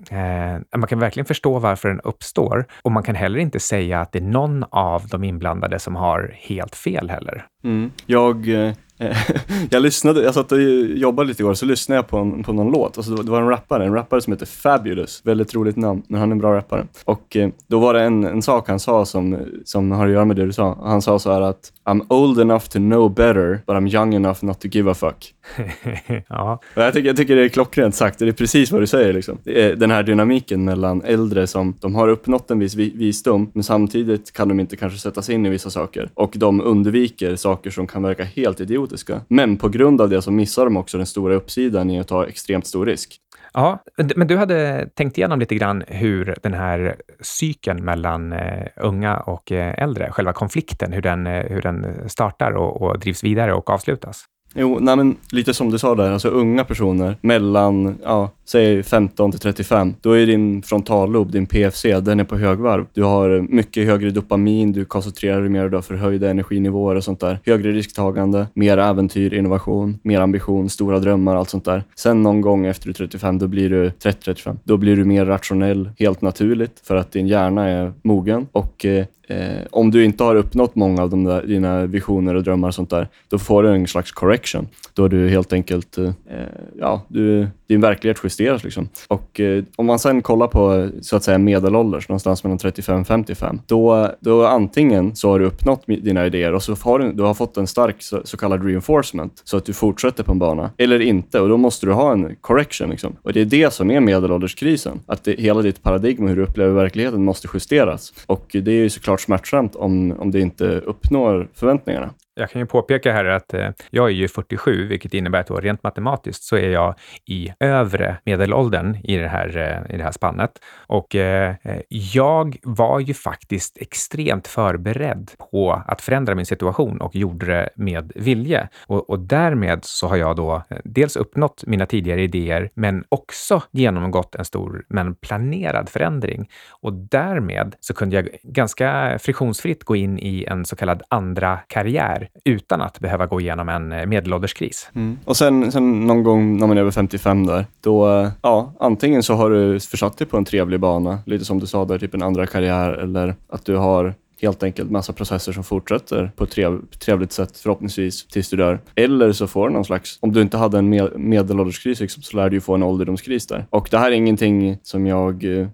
man 0.75 0.88
kan 0.88 1.00
verkligen 1.00 1.25
förstå 1.25 1.60
varför 1.60 1.89
den 1.89 2.00
uppstår, 2.00 2.64
och 2.81 2.91
man 2.91 3.03
kan 3.03 3.15
heller 3.15 3.39
inte 3.39 3.60
säga 3.60 4.00
att 4.00 4.12
det 4.12 4.19
är 4.19 4.24
någon 4.24 4.63
av 4.69 5.07
de 5.07 5.24
inblandade 5.24 5.79
som 5.79 5.95
har 5.95 6.36
helt 6.36 6.75
fel 6.75 7.10
heller. 7.10 7.45
Mm. 7.63 7.91
Jag 8.05 8.50
eh, 8.50 8.74
jag 9.70 9.82
lyssnade, 9.82 10.24
jag 10.24 10.34
satt 10.34 10.52
och 10.52 10.62
jobbade 10.62 11.28
lite 11.28 11.42
igår, 11.42 11.54
så 11.54 11.66
lyssnade 11.66 11.98
jag 11.98 12.08
på, 12.08 12.18
en, 12.18 12.44
på 12.44 12.54
någon 12.54 12.72
låt. 12.72 12.98
Alltså, 12.98 13.16
det 13.16 13.32
var 13.32 13.42
en 13.42 13.50
rappare, 13.50 13.86
en 13.86 13.94
rappare 13.94 14.22
som 14.22 14.34
heter 14.34 14.46
Fabulous. 14.46 15.22
Väldigt 15.24 15.56
roligt 15.56 15.75
namn, 15.75 16.04
men 16.08 16.20
han 16.20 16.30
är 16.30 16.32
en 16.32 16.40
bra 16.40 16.56
rappare. 16.56 16.88
Och 17.06 17.36
eh, 17.36 17.50
då 17.68 17.80
var 17.80 17.94
det 17.94 18.02
en, 18.02 18.24
en 18.24 18.42
sak 18.42 18.68
han 18.68 18.80
sa 18.80 19.06
som, 19.06 19.38
som 19.66 19.92
har 19.92 20.06
att 20.06 20.14
göra 20.14 20.25
med 20.25 20.36
det 20.36 20.46
du 20.46 20.54
sa. 20.54 20.78
Han 20.84 21.02
sa 21.02 21.20
så 21.20 21.32
här 21.32 21.42
att 21.42 21.72
I'm 21.86 22.06
old 22.10 22.40
enough 22.40 22.66
to 22.66 22.80
know 22.80 23.14
better, 23.14 23.62
but 23.68 23.75
I'm 23.75 23.96
young 23.96 24.16
enough 24.16 24.46
not 24.46 24.60
to 24.60 24.68
give 24.68 24.92
a 24.92 24.94
fuck. 24.94 25.34
ja. 26.30 26.60
Och 26.75 26.82
jag, 26.82 26.94
tycker, 26.94 27.08
jag 27.08 27.18
tycker 27.18 27.36
det 27.36 27.44
är 27.44 27.50
klockrent 27.50 27.96
sagt, 27.96 28.20
det 28.20 28.28
är 28.28 28.32
precis 28.32 28.72
vad 28.72 28.82
du 28.82 28.88
säger. 28.88 29.14
Liksom. 29.14 29.38
den 29.78 29.92
här 29.92 30.04
dynamiken 30.04 30.64
mellan 30.64 31.02
äldre 31.02 31.48
som 31.48 31.74
de 31.82 31.96
har 31.96 32.08
uppnått 32.08 32.52
en 32.52 32.60
viss 32.60 32.75
visdom, 32.75 33.52
men 33.54 33.64
samtidigt 33.64 34.34
kan 34.34 34.48
de 34.48 34.60
inte 34.60 34.75
kanske 34.75 35.00
sätta 35.00 35.22
sig 35.22 35.36
in 35.36 35.46
i 35.46 35.50
vissa 35.50 35.70
saker. 35.70 36.10
Och 36.14 36.34
de 36.36 36.62
undviker 36.62 37.36
saker 37.36 37.70
som 37.70 37.88
kan 37.88 38.04
verka 38.04 38.24
helt 38.24 38.62
idiotiska 38.62 38.85
idiotiska. 38.86 39.22
Men 39.27 39.58
på 39.58 39.70
grund 39.70 40.01
av 40.01 40.10
det 40.10 40.22
så 40.22 40.32
missar 40.32 40.65
de 40.65 40.77
också 40.77 40.98
den 40.98 41.06
stora 41.06 41.36
uppsidan 41.36 41.89
i 41.89 42.00
att 42.00 42.08
ta 42.08 42.25
extremt 42.25 42.68
stor 42.68 42.86
risk. 42.86 43.22
Ja, 43.54 43.84
men 44.15 44.27
du 44.27 44.38
hade 44.38 44.89
tänkt 44.94 45.18
igenom 45.18 45.39
lite 45.39 45.56
grann 45.56 45.84
hur 45.88 46.36
den 46.44 46.54
här 46.54 46.96
cykeln 47.20 47.86
mellan 47.86 48.34
eh, 48.34 48.68
unga 48.75 49.18
och 49.18 49.51
eh, 49.51 49.84
äldre, 49.84 50.12
själva 50.12 50.34
konflikten, 50.34 50.94
hur 50.94 51.01
den, 51.01 51.27
eh, 51.27 51.44
hur 51.44 51.62
den 51.62 52.10
startar 52.10 52.51
och, 52.51 52.82
och 52.82 53.00
drivs 53.00 53.24
vidare 53.24 53.54
och 53.54 53.70
avslutas? 53.70 54.25
Jo, 54.58 54.78
nej 54.82 54.96
men 54.96 55.16
lite 55.32 55.54
som 55.54 55.72
du 55.72 55.78
sa 55.78 55.96
där, 55.96 56.12
alltså 56.12 56.30
unga 56.30 56.64
personer 56.64 57.18
mellan, 57.22 57.98
ja, 58.04 58.32
säg 58.46 58.84
15 58.84 59.32
till 59.32 59.40
35, 59.40 59.94
då 60.02 60.12
är 60.12 60.26
din 60.26 60.62
frontallob, 60.62 61.32
din 61.32 61.46
PFC, 61.46 61.84
den 61.84 62.20
är 62.20 62.24
på 62.24 62.38
högvarv. 62.38 62.86
Du 62.94 63.04
har 63.04 63.48
mycket 63.50 63.88
högre 63.88 64.10
dopamin, 64.10 64.72
du 64.72 64.86
koncentrerar 64.86 65.41
dig 65.41 65.50
mer, 65.50 65.70
du 65.70 65.78
har 65.78 65.82
förhöjda 65.82 66.30
energinivåer 66.30 66.96
och 66.96 67.04
sånt 67.04 67.20
där. 67.20 67.39
Högre 67.46 67.72
risktagande, 67.72 68.48
mer 68.54 68.78
äventyr, 68.78 69.34
innovation, 69.34 70.00
mer 70.04 70.22
ambition, 70.22 70.70
stora 70.70 71.00
drömmar, 71.00 71.36
allt 71.36 71.50
sånt 71.50 71.65
där. 71.65 71.84
Sen 71.96 72.24
någon 72.24 72.41
gång 72.41 72.65
efter 72.65 72.88
du 72.88 72.94
35, 72.94 73.39
då 73.39 73.48
blir 73.48 73.70
du 73.70 73.89
30-35, 73.89 74.58
då 74.63 74.78
blir 74.78 74.96
du 74.96 75.06
mer 75.06 75.26
rationell, 75.26 75.89
helt 76.00 76.22
naturligt, 76.22 76.82
för 76.84 76.96
att 76.96 77.12
din 77.12 77.28
hjärna 77.28 77.70
är 77.70 77.94
mogen 78.04 78.48
och 78.52 78.86
eh, 78.86 79.06
Eh, 79.28 79.62
om 79.72 79.92
du 79.92 80.06
inte 80.06 80.24
har 80.24 80.36
uppnått 80.36 80.76
många 80.76 81.04
av 81.04 81.10
de 81.10 81.24
där, 81.24 81.42
dina 81.42 81.86
visioner 81.86 82.36
och 82.36 82.44
drömmar 82.44 82.68
och 82.68 82.76
sånt 82.76 82.90
där, 82.90 83.08
då 83.30 83.38
får 83.38 83.64
du 83.64 83.70
en 83.70 83.88
slags 83.88 84.12
correction. 84.12 84.68
Då 84.94 85.08
du 85.08 85.30
helt 85.30 85.54
enkelt, 85.54 85.98
eh, 85.98 86.06
eh, 86.06 86.48
ja, 86.80 87.02
du, 87.08 87.48
din 87.68 87.82
verklighet 87.82 88.18
justeras. 88.24 88.64
Liksom. 88.64 88.90
Och 89.08 89.40
eh, 89.40 89.64
om 89.76 89.86
man 89.86 90.00
sen 90.00 90.22
kollar 90.22 90.48
på 90.48 90.90
så 91.02 91.16
att 91.16 91.24
säga 91.24 91.38
medelålders, 91.38 92.10
någonstans 92.10 92.44
mellan 92.44 92.58
35-55, 92.58 93.60
då, 93.68 94.12
då 94.20 94.46
antingen 94.46 95.16
så 95.16 95.30
har 95.30 95.40
du 95.40 95.46
uppnått 95.46 95.84
dina 95.88 96.26
idéer 96.26 96.54
och 96.54 96.64
så 96.64 96.76
har 96.82 97.00
du, 97.00 97.12
du 97.12 97.24
har 97.24 97.34
fått 97.34 97.58
en 97.58 97.68
stark 97.68 97.96
så, 98.00 98.22
så, 98.24 98.38
kallad 98.38 98.66
reinforcement, 98.66 99.42
så 99.44 99.58
att 99.58 99.66
du 99.66 99.74
fortsätter 99.74 100.24
på 100.24 100.32
en 100.32 100.40
bana, 100.40 100.72
eller 100.78 101.00
inte. 101.00 101.40
Och 101.40 101.50
då 101.50 101.58
måste 101.58 101.86
du 101.86 101.92
ha 101.92 102.12
en 102.12 102.36
correction. 102.42 102.90
Liksom. 102.90 103.16
Och 103.22 103.34
det 103.34 103.42
är 103.42 103.46
det 103.46 103.74
som 103.74 103.92
är 103.92 104.00
medelålderskrisen, 104.00 105.00
att 105.06 105.24
det, 105.24 105.40
hela 105.40 105.62
ditt 105.62 105.84
paradigm, 105.84 106.24
och 106.24 106.30
hur 106.30 106.36
du 106.36 106.44
upplever 106.44 106.74
verkligheten, 106.74 107.24
måste 107.24 107.48
justeras. 107.54 108.14
Och 108.26 108.46
det 108.52 108.72
är 108.72 108.76
ju 108.76 108.90
såklart 108.90 109.14
smärtsamt 109.17 109.75
om, 109.75 110.12
om 110.12 110.32
det 110.32 110.39
inte 110.39 110.65
uppnår 110.65 111.49
förväntningarna. 111.54 112.13
Jag 112.38 112.50
kan 112.50 112.62
ju 112.62 112.65
påpeka 112.65 113.13
här 113.13 113.26
att 113.26 113.54
eh, 113.54 113.69
jag 113.89 114.06
är 114.08 114.13
ju 114.13 114.28
47, 114.28 114.88
vilket 114.88 115.13
innebär 115.13 115.39
att 115.39 115.48
då 115.48 115.56
rent 115.56 115.84
matematiskt 115.84 116.43
så 116.43 116.56
är 116.56 116.69
jag 116.69 116.95
i 117.26 117.54
övre 117.60 118.17
medelåldern 118.26 118.98
i 119.04 119.17
det 119.17 119.28
här, 119.28 119.58
eh, 119.58 119.95
i 119.95 119.98
det 119.98 120.04
här 120.04 120.12
spannet. 120.12 120.52
Och 120.88 121.15
eh, 121.15 121.56
jag 121.89 122.58
var 122.63 123.00
ju 123.00 123.13
faktiskt 123.13 123.78
extremt 123.78 124.48
förberedd 124.48 125.32
på 125.52 125.84
att 125.88 126.02
förändra 126.02 126.36
min 126.36 126.45
situation 126.45 127.02
och 127.02 127.15
gjorde 127.15 127.45
det 127.45 127.69
med 127.76 128.12
vilje. 128.15 128.69
Och, 128.88 129.10
och 129.10 129.19
därmed 129.19 129.80
så 129.86 130.08
har 130.08 130.15
jag 130.15 130.36
då 130.36 130.63
dels 130.84 131.15
uppnått 131.15 131.63
mina 131.67 131.86
tidigare 131.86 132.21
idéer, 132.21 132.69
men 132.74 133.04
också 133.10 133.62
genomgått 133.71 134.36
en 134.36 134.45
stor 134.45 134.86
men 134.89 135.15
planerad 135.15 135.89
förändring. 135.89 136.50
Och 136.69 136.93
därmed 136.93 137.76
så 137.80 137.93
kunde 137.93 138.15
jag 138.15 138.30
ganska 138.43 139.19
friktionsfritt 139.19 139.84
gå 139.84 139.95
in 139.95 140.19
i 140.19 140.45
en 140.50 140.65
så 140.65 140.76
kallad 140.76 141.04
andra 141.10 141.60
karriär 141.67 142.25
utan 142.46 142.82
att 142.82 143.00
behöva 143.00 143.26
gå 143.26 143.42
igenom 143.42 143.70
en 143.70 143.92
eh, 143.92 144.06
medelålderskris. 144.06 144.90
Mm. 144.96 145.18
Och 145.26 145.38
sen, 145.38 145.72
sen 145.72 146.08
någon 146.08 146.24
gång 146.24 146.58
när 146.58 146.68
man 146.68 146.78
är 146.78 146.82
över 146.82 146.92
55 146.92 147.46
där, 147.46 147.66
då, 147.82 148.12
eh, 148.12 148.30
ja, 148.42 148.74
antingen 148.80 149.24
så 149.24 149.34
har 149.34 149.50
du 149.50 149.80
försatt 149.80 150.18
dig 150.18 150.28
på 150.28 150.38
en 150.38 150.46
trevlig 150.46 150.80
bana, 150.80 151.20
lite 151.26 151.46
som 151.46 151.60
du 151.60 151.68
sa 151.68 151.86
där, 151.86 152.00
typ 152.00 152.14
en 152.14 152.24
andra 152.24 152.48
karriär, 152.48 152.90
eller 152.90 153.36
att 153.50 153.66
du 153.66 153.76
har 153.76 154.14
helt 154.41 154.63
enkelt 154.63 154.91
massa 154.91 155.13
processer 155.13 155.52
som 155.52 155.63
fortsätter 155.63 156.32
på 156.36 156.43
ett 156.43 156.52
trev, 156.52 156.82
trevligt 157.00 157.32
sätt 157.32 157.58
förhoppningsvis 157.58 158.28
tills 158.28 158.50
du 158.50 158.58
dör. 158.58 158.80
Eller 158.95 159.32
så 159.32 159.48
får 159.48 159.67
du 159.67 159.74
någon 159.74 159.86
slags, 159.86 160.17
om 160.21 160.34
du 160.34 160.41
inte 160.41 160.58
hade 160.58 160.78
en 160.78 160.89
med, 160.89 161.19
medelålderskris 161.19 162.00
liksom, 162.00 162.24
så 162.24 162.38
lär 162.38 162.50
du 162.50 162.56
ju 162.56 162.62
få 162.62 162.76
en 162.76 162.84
ålderdomskris 162.84 163.48
där. 163.48 163.65
Och 163.69 163.88
det 163.91 163.98
här 163.98 164.12
är 164.12 164.15
ingenting 164.15 164.78
som 164.84 165.08
jag 165.08 165.43
eh, 165.43 165.67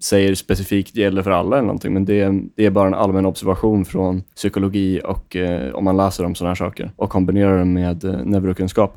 säger 0.00 0.34
specifikt 0.34 0.96
gäller 0.96 1.22
för 1.22 1.30
alla 1.30 1.56
eller 1.56 1.66
någonting, 1.66 1.92
men 1.92 2.04
det, 2.04 2.32
det 2.56 2.66
är 2.66 2.70
bara 2.70 2.86
en 2.86 2.94
allmän 2.94 3.26
observation 3.26 3.84
från 3.84 4.22
psykologi 4.34 5.00
och 5.04 5.36
eh, 5.36 5.74
om 5.74 5.84
man 5.84 5.96
läser 5.96 6.24
om 6.24 6.34
sådana 6.34 6.50
här 6.50 6.54
saker 6.54 6.90
och 6.96 7.10
kombinerar 7.10 7.58
det 7.58 7.64
med 7.64 8.04
eh, 8.04 8.24
neurokunskap. 8.24 8.96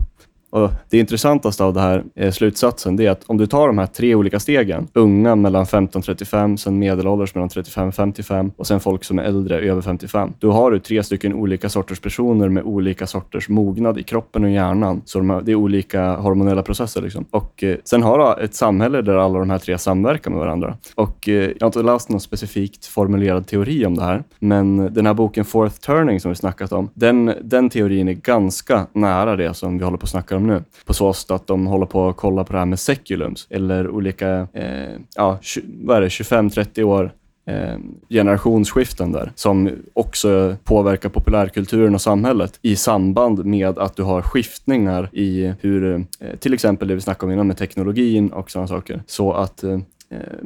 Och 0.49 0.69
det 0.89 0.97
intressantaste 0.97 1.63
av 1.63 1.73
det 1.73 1.81
här 1.81 2.03
är 2.15 2.31
slutsatsen 2.31 2.95
det 2.95 3.05
är 3.05 3.11
att 3.11 3.23
om 3.27 3.37
du 3.37 3.47
tar 3.47 3.67
de 3.67 3.77
här 3.77 3.85
tre 3.85 4.15
olika 4.15 4.39
stegen, 4.39 4.87
unga 4.93 5.35
mellan 5.35 5.65
15-35, 5.65 6.57
sen 6.57 6.79
medelålders 6.79 7.35
mellan 7.35 7.49
35-55 7.49 8.51
och 8.57 8.67
sen 8.67 8.79
folk 8.79 9.03
som 9.03 9.19
är 9.19 9.23
äldre, 9.23 9.59
över 9.59 9.81
55. 9.81 10.33
Då 10.39 10.51
har 10.51 10.71
du 10.71 10.79
tre 10.79 11.03
stycken 11.03 11.33
olika 11.33 11.69
sorters 11.69 11.99
personer 11.99 12.49
med 12.49 12.63
olika 12.63 13.07
sorters 13.07 13.49
mognad 13.49 13.97
i 13.97 14.03
kroppen 14.03 14.43
och 14.43 14.49
hjärnan. 14.49 15.01
Så 15.05 15.17
de 15.17 15.29
här, 15.29 15.41
det 15.41 15.51
är 15.51 15.55
olika 15.55 16.15
hormonella 16.15 16.63
processer. 16.63 17.01
Liksom. 17.01 17.25
Och 17.31 17.63
eh, 17.63 17.77
Sen 17.83 18.03
har 18.03 18.35
du 18.37 18.43
ett 18.43 18.55
samhälle 18.55 19.01
där 19.01 19.17
alla 19.17 19.39
de 19.39 19.49
här 19.49 19.59
tre 19.59 19.77
samverkar 19.77 20.31
med 20.31 20.39
varandra. 20.39 20.77
Och 20.95 21.29
eh, 21.29 21.33
Jag 21.33 21.61
har 21.61 21.67
inte 21.67 21.83
läst 21.83 22.09
någon 22.09 22.19
specifikt 22.19 22.85
formulerad 22.85 23.47
teori 23.47 23.85
om 23.85 23.95
det 23.95 24.03
här, 24.03 24.23
men 24.39 24.93
den 24.93 25.05
här 25.05 25.13
boken 25.13 25.45
Fourth 25.45 25.75
Turning 25.75 26.19
som 26.19 26.29
vi 26.29 26.35
snackat 26.35 26.71
om, 26.71 26.89
den, 26.93 27.33
den 27.41 27.69
teorin 27.69 28.07
är 28.07 28.13
ganska 28.13 28.87
nära 28.93 29.35
det 29.35 29.53
som 29.53 29.77
vi 29.77 29.83
håller 29.83 29.97
på 29.97 30.03
att 30.03 30.09
snacka 30.09 30.35
om 30.35 30.38
nu. 30.47 30.63
På 30.85 30.93
så 30.93 31.13
sätt 31.13 31.31
att 31.31 31.47
de 31.47 31.67
håller 31.67 31.85
på 31.85 32.09
att 32.09 32.17
kolla 32.17 32.43
på 32.43 32.53
det 32.53 32.59
här 32.59 32.65
med 32.65 32.79
seculums 32.79 33.47
eller 33.49 33.89
olika, 33.89 34.47
eh, 34.53 34.95
ja, 35.15 35.39
vad 35.83 35.97
är 35.97 36.01
det, 36.01 36.07
25-30 36.07 36.83
år 36.83 37.13
eh, 37.49 37.77
generationsskiften 38.09 39.11
där 39.11 39.31
som 39.35 39.69
också 39.93 40.55
påverkar 40.63 41.09
populärkulturen 41.09 41.95
och 41.95 42.01
samhället 42.01 42.59
i 42.61 42.75
samband 42.75 43.45
med 43.45 43.79
att 43.79 43.95
du 43.95 44.03
har 44.03 44.21
skiftningar 44.21 45.09
i 45.13 45.53
hur, 45.61 45.95
eh, 45.95 46.35
till 46.39 46.53
exempel 46.53 46.87
det 46.87 46.95
vi 46.95 47.01
snackade 47.01 47.25
om 47.25 47.31
innan 47.31 47.47
med 47.47 47.57
teknologin 47.57 48.29
och 48.29 48.51
sådana 48.51 48.67
saker. 48.67 49.03
Så 49.07 49.33
att 49.33 49.63
eh, 49.63 49.79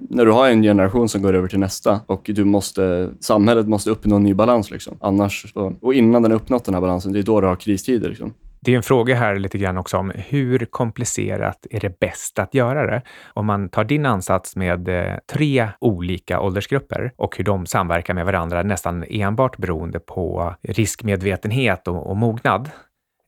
när 0.10 0.26
du 0.26 0.32
har 0.32 0.50
en 0.50 0.62
generation 0.62 1.10
som 1.10 1.22
går 1.22 1.34
över 1.34 1.48
till 1.48 1.60
nästa 1.60 2.00
och 2.06 2.22
du 2.34 2.44
måste, 2.44 3.10
samhället 3.20 3.68
måste 3.68 3.90
uppnå 3.90 4.16
en 4.16 4.24
ny 4.24 4.34
balans. 4.34 4.72
Liksom. 4.72 4.98
Annars, 5.02 5.54
och 5.82 5.94
innan 5.94 6.22
den 6.22 6.32
har 6.32 6.40
uppnått 6.40 6.66
den 6.66 6.74
här 6.74 6.82
balansen, 6.82 7.14
det 7.14 7.20
är 7.20 7.24
då 7.24 7.42
du 7.42 7.48
har 7.48 7.56
kristider. 7.56 8.10
Liksom. 8.10 8.34
Det 8.66 8.72
är 8.72 8.78
en 8.78 8.84
fråga 8.84 9.16
här 9.16 9.36
lite 9.36 9.58
grann 9.58 9.78
också 9.78 9.98
om 9.98 10.12
hur 10.16 10.66
komplicerat 10.66 11.68
är 11.70 11.80
det 11.80 12.00
bäst 12.00 12.40
att 12.40 12.54
göra 12.54 12.88
det? 12.88 13.02
Om 13.34 13.46
man 13.46 13.70
tar 13.70 13.84
din 13.84 14.06
ansats 14.06 14.56
med 14.56 14.88
eh, 14.88 15.18
tre 15.34 15.70
olika 15.80 16.40
åldersgrupper 16.40 17.14
och 17.16 17.38
hur 17.38 17.44
de 17.44 17.66
samverkar 17.66 18.14
med 18.14 18.26
varandra 18.26 18.64
nästan 18.64 19.06
enbart 19.10 19.58
beroende 19.58 20.00
på 20.00 20.56
riskmedvetenhet 20.62 21.88
och, 21.88 22.10
och 22.10 22.18
mognad, 22.18 22.70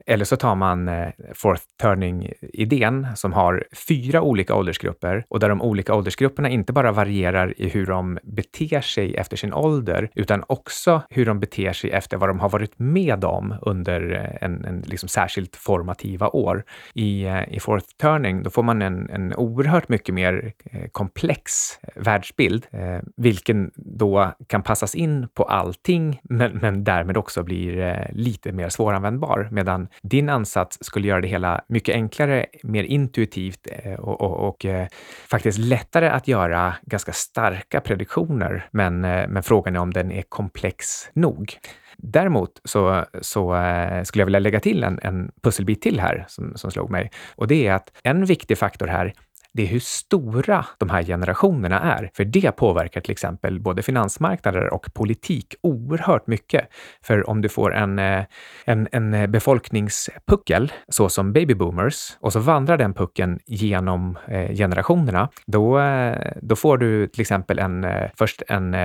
eller 0.05 0.25
så 0.25 0.35
tar 0.35 0.55
man 0.55 0.87
eh, 0.87 1.07
fourth 1.33 1.63
turning-idén 1.81 3.07
som 3.15 3.33
har 3.33 3.63
fyra 3.87 4.21
olika 4.21 4.55
åldersgrupper 4.55 5.25
och 5.29 5.39
där 5.39 5.49
de 5.49 5.61
olika 5.61 5.93
åldersgrupperna 5.93 6.49
inte 6.49 6.73
bara 6.73 6.91
varierar 6.91 7.53
i 7.57 7.69
hur 7.69 7.85
de 7.85 8.19
beter 8.23 8.81
sig 8.81 9.15
efter 9.15 9.37
sin 9.37 9.53
ålder, 9.53 10.09
utan 10.15 10.43
också 10.47 11.01
hur 11.09 11.25
de 11.25 11.39
beter 11.39 11.73
sig 11.73 11.89
efter 11.91 12.17
vad 12.17 12.29
de 12.29 12.39
har 12.39 12.49
varit 12.49 12.79
med 12.79 13.25
om 13.25 13.55
under 13.61 14.11
eh, 14.11 14.45
en, 14.45 14.65
en 14.65 14.81
liksom 14.81 15.09
särskilt 15.09 15.55
formativa 15.55 16.29
år. 16.29 16.63
I, 16.93 17.25
eh, 17.25 17.53
i 17.53 17.59
fourth 17.59 17.87
turning, 18.01 18.43
då 18.43 18.49
får 18.49 18.63
man 18.63 18.81
en, 18.81 19.09
en 19.09 19.35
oerhört 19.35 19.89
mycket 19.89 20.15
mer 20.15 20.51
komplex 20.91 21.51
världsbild, 21.95 22.67
eh, 22.71 22.99
vilken 23.17 23.71
då 23.75 24.33
kan 24.47 24.63
passas 24.63 24.95
in 24.95 25.27
på 25.33 25.43
allting, 25.43 26.19
men, 26.23 26.51
men 26.51 26.83
därmed 26.83 27.17
också 27.17 27.43
blir 27.43 27.79
eh, 27.79 28.05
lite 28.11 28.51
mer 28.51 28.69
svåranvändbar. 28.69 29.49
Medan 29.51 29.87
din 30.01 30.29
ansats 30.29 30.77
skulle 30.81 31.07
göra 31.07 31.21
det 31.21 31.27
hela 31.27 31.61
mycket 31.67 31.95
enklare, 31.95 32.45
mer 32.63 32.83
intuitivt 32.83 33.67
eh, 33.71 33.93
och, 33.93 34.21
och, 34.21 34.49
och 34.49 34.65
eh, 34.65 34.87
faktiskt 35.29 35.57
lättare 35.57 36.09
att 36.09 36.27
göra 36.27 36.75
ganska 36.81 37.13
starka 37.13 37.81
prediktioner. 37.81 38.67
Men, 38.71 39.05
eh, 39.05 39.27
men 39.27 39.43
frågan 39.43 39.75
är 39.75 39.79
om 39.79 39.93
den 39.93 40.11
är 40.11 40.21
komplex 40.21 41.09
nog. 41.13 41.53
Däremot 41.97 42.61
så, 42.63 43.05
så 43.21 43.63
skulle 44.03 44.21
jag 44.21 44.25
vilja 44.25 44.39
lägga 44.39 44.59
till 44.59 44.83
en, 44.83 44.99
en 45.03 45.31
pusselbit 45.41 45.81
till 45.81 45.99
här 45.99 46.25
som, 46.27 46.53
som 46.55 46.71
slog 46.71 46.89
mig. 46.89 47.11
Och 47.35 47.47
det 47.47 47.67
är 47.67 47.73
att 47.73 47.91
en 48.03 48.25
viktig 48.25 48.57
faktor 48.57 48.87
här 48.87 49.13
det 49.55 49.63
är 49.63 49.67
hur 49.67 49.79
stora 49.79 50.65
de 50.77 50.89
här 50.89 51.03
generationerna 51.03 51.79
är. 51.79 52.09
För 52.13 52.25
det 52.25 52.55
påverkar 52.55 53.01
till 53.01 53.11
exempel 53.11 53.59
både 53.59 53.81
finansmarknader 53.81 54.73
och 54.73 54.93
politik 54.93 55.55
oerhört 55.63 56.27
mycket. 56.27 56.67
För 57.03 57.29
om 57.29 57.41
du 57.41 57.49
får 57.49 57.73
en, 57.73 57.99
eh, 57.99 58.23
en, 58.65 58.87
en 58.91 59.31
befolkningspuckel, 59.31 60.71
så 60.87 61.09
som 61.09 61.33
baby 61.33 61.53
boomers, 61.53 62.17
och 62.19 62.33
så 62.33 62.39
vandrar 62.39 62.77
den 62.77 62.93
pucken 62.93 63.39
genom 63.45 64.17
eh, 64.27 64.55
generationerna, 64.55 65.29
då, 65.47 65.79
eh, 65.79 66.31
då 66.41 66.55
får 66.55 66.77
du 66.77 67.07
till 67.07 67.21
exempel 67.21 67.59
en, 67.59 67.85
först 68.17 68.43
en 68.47 68.75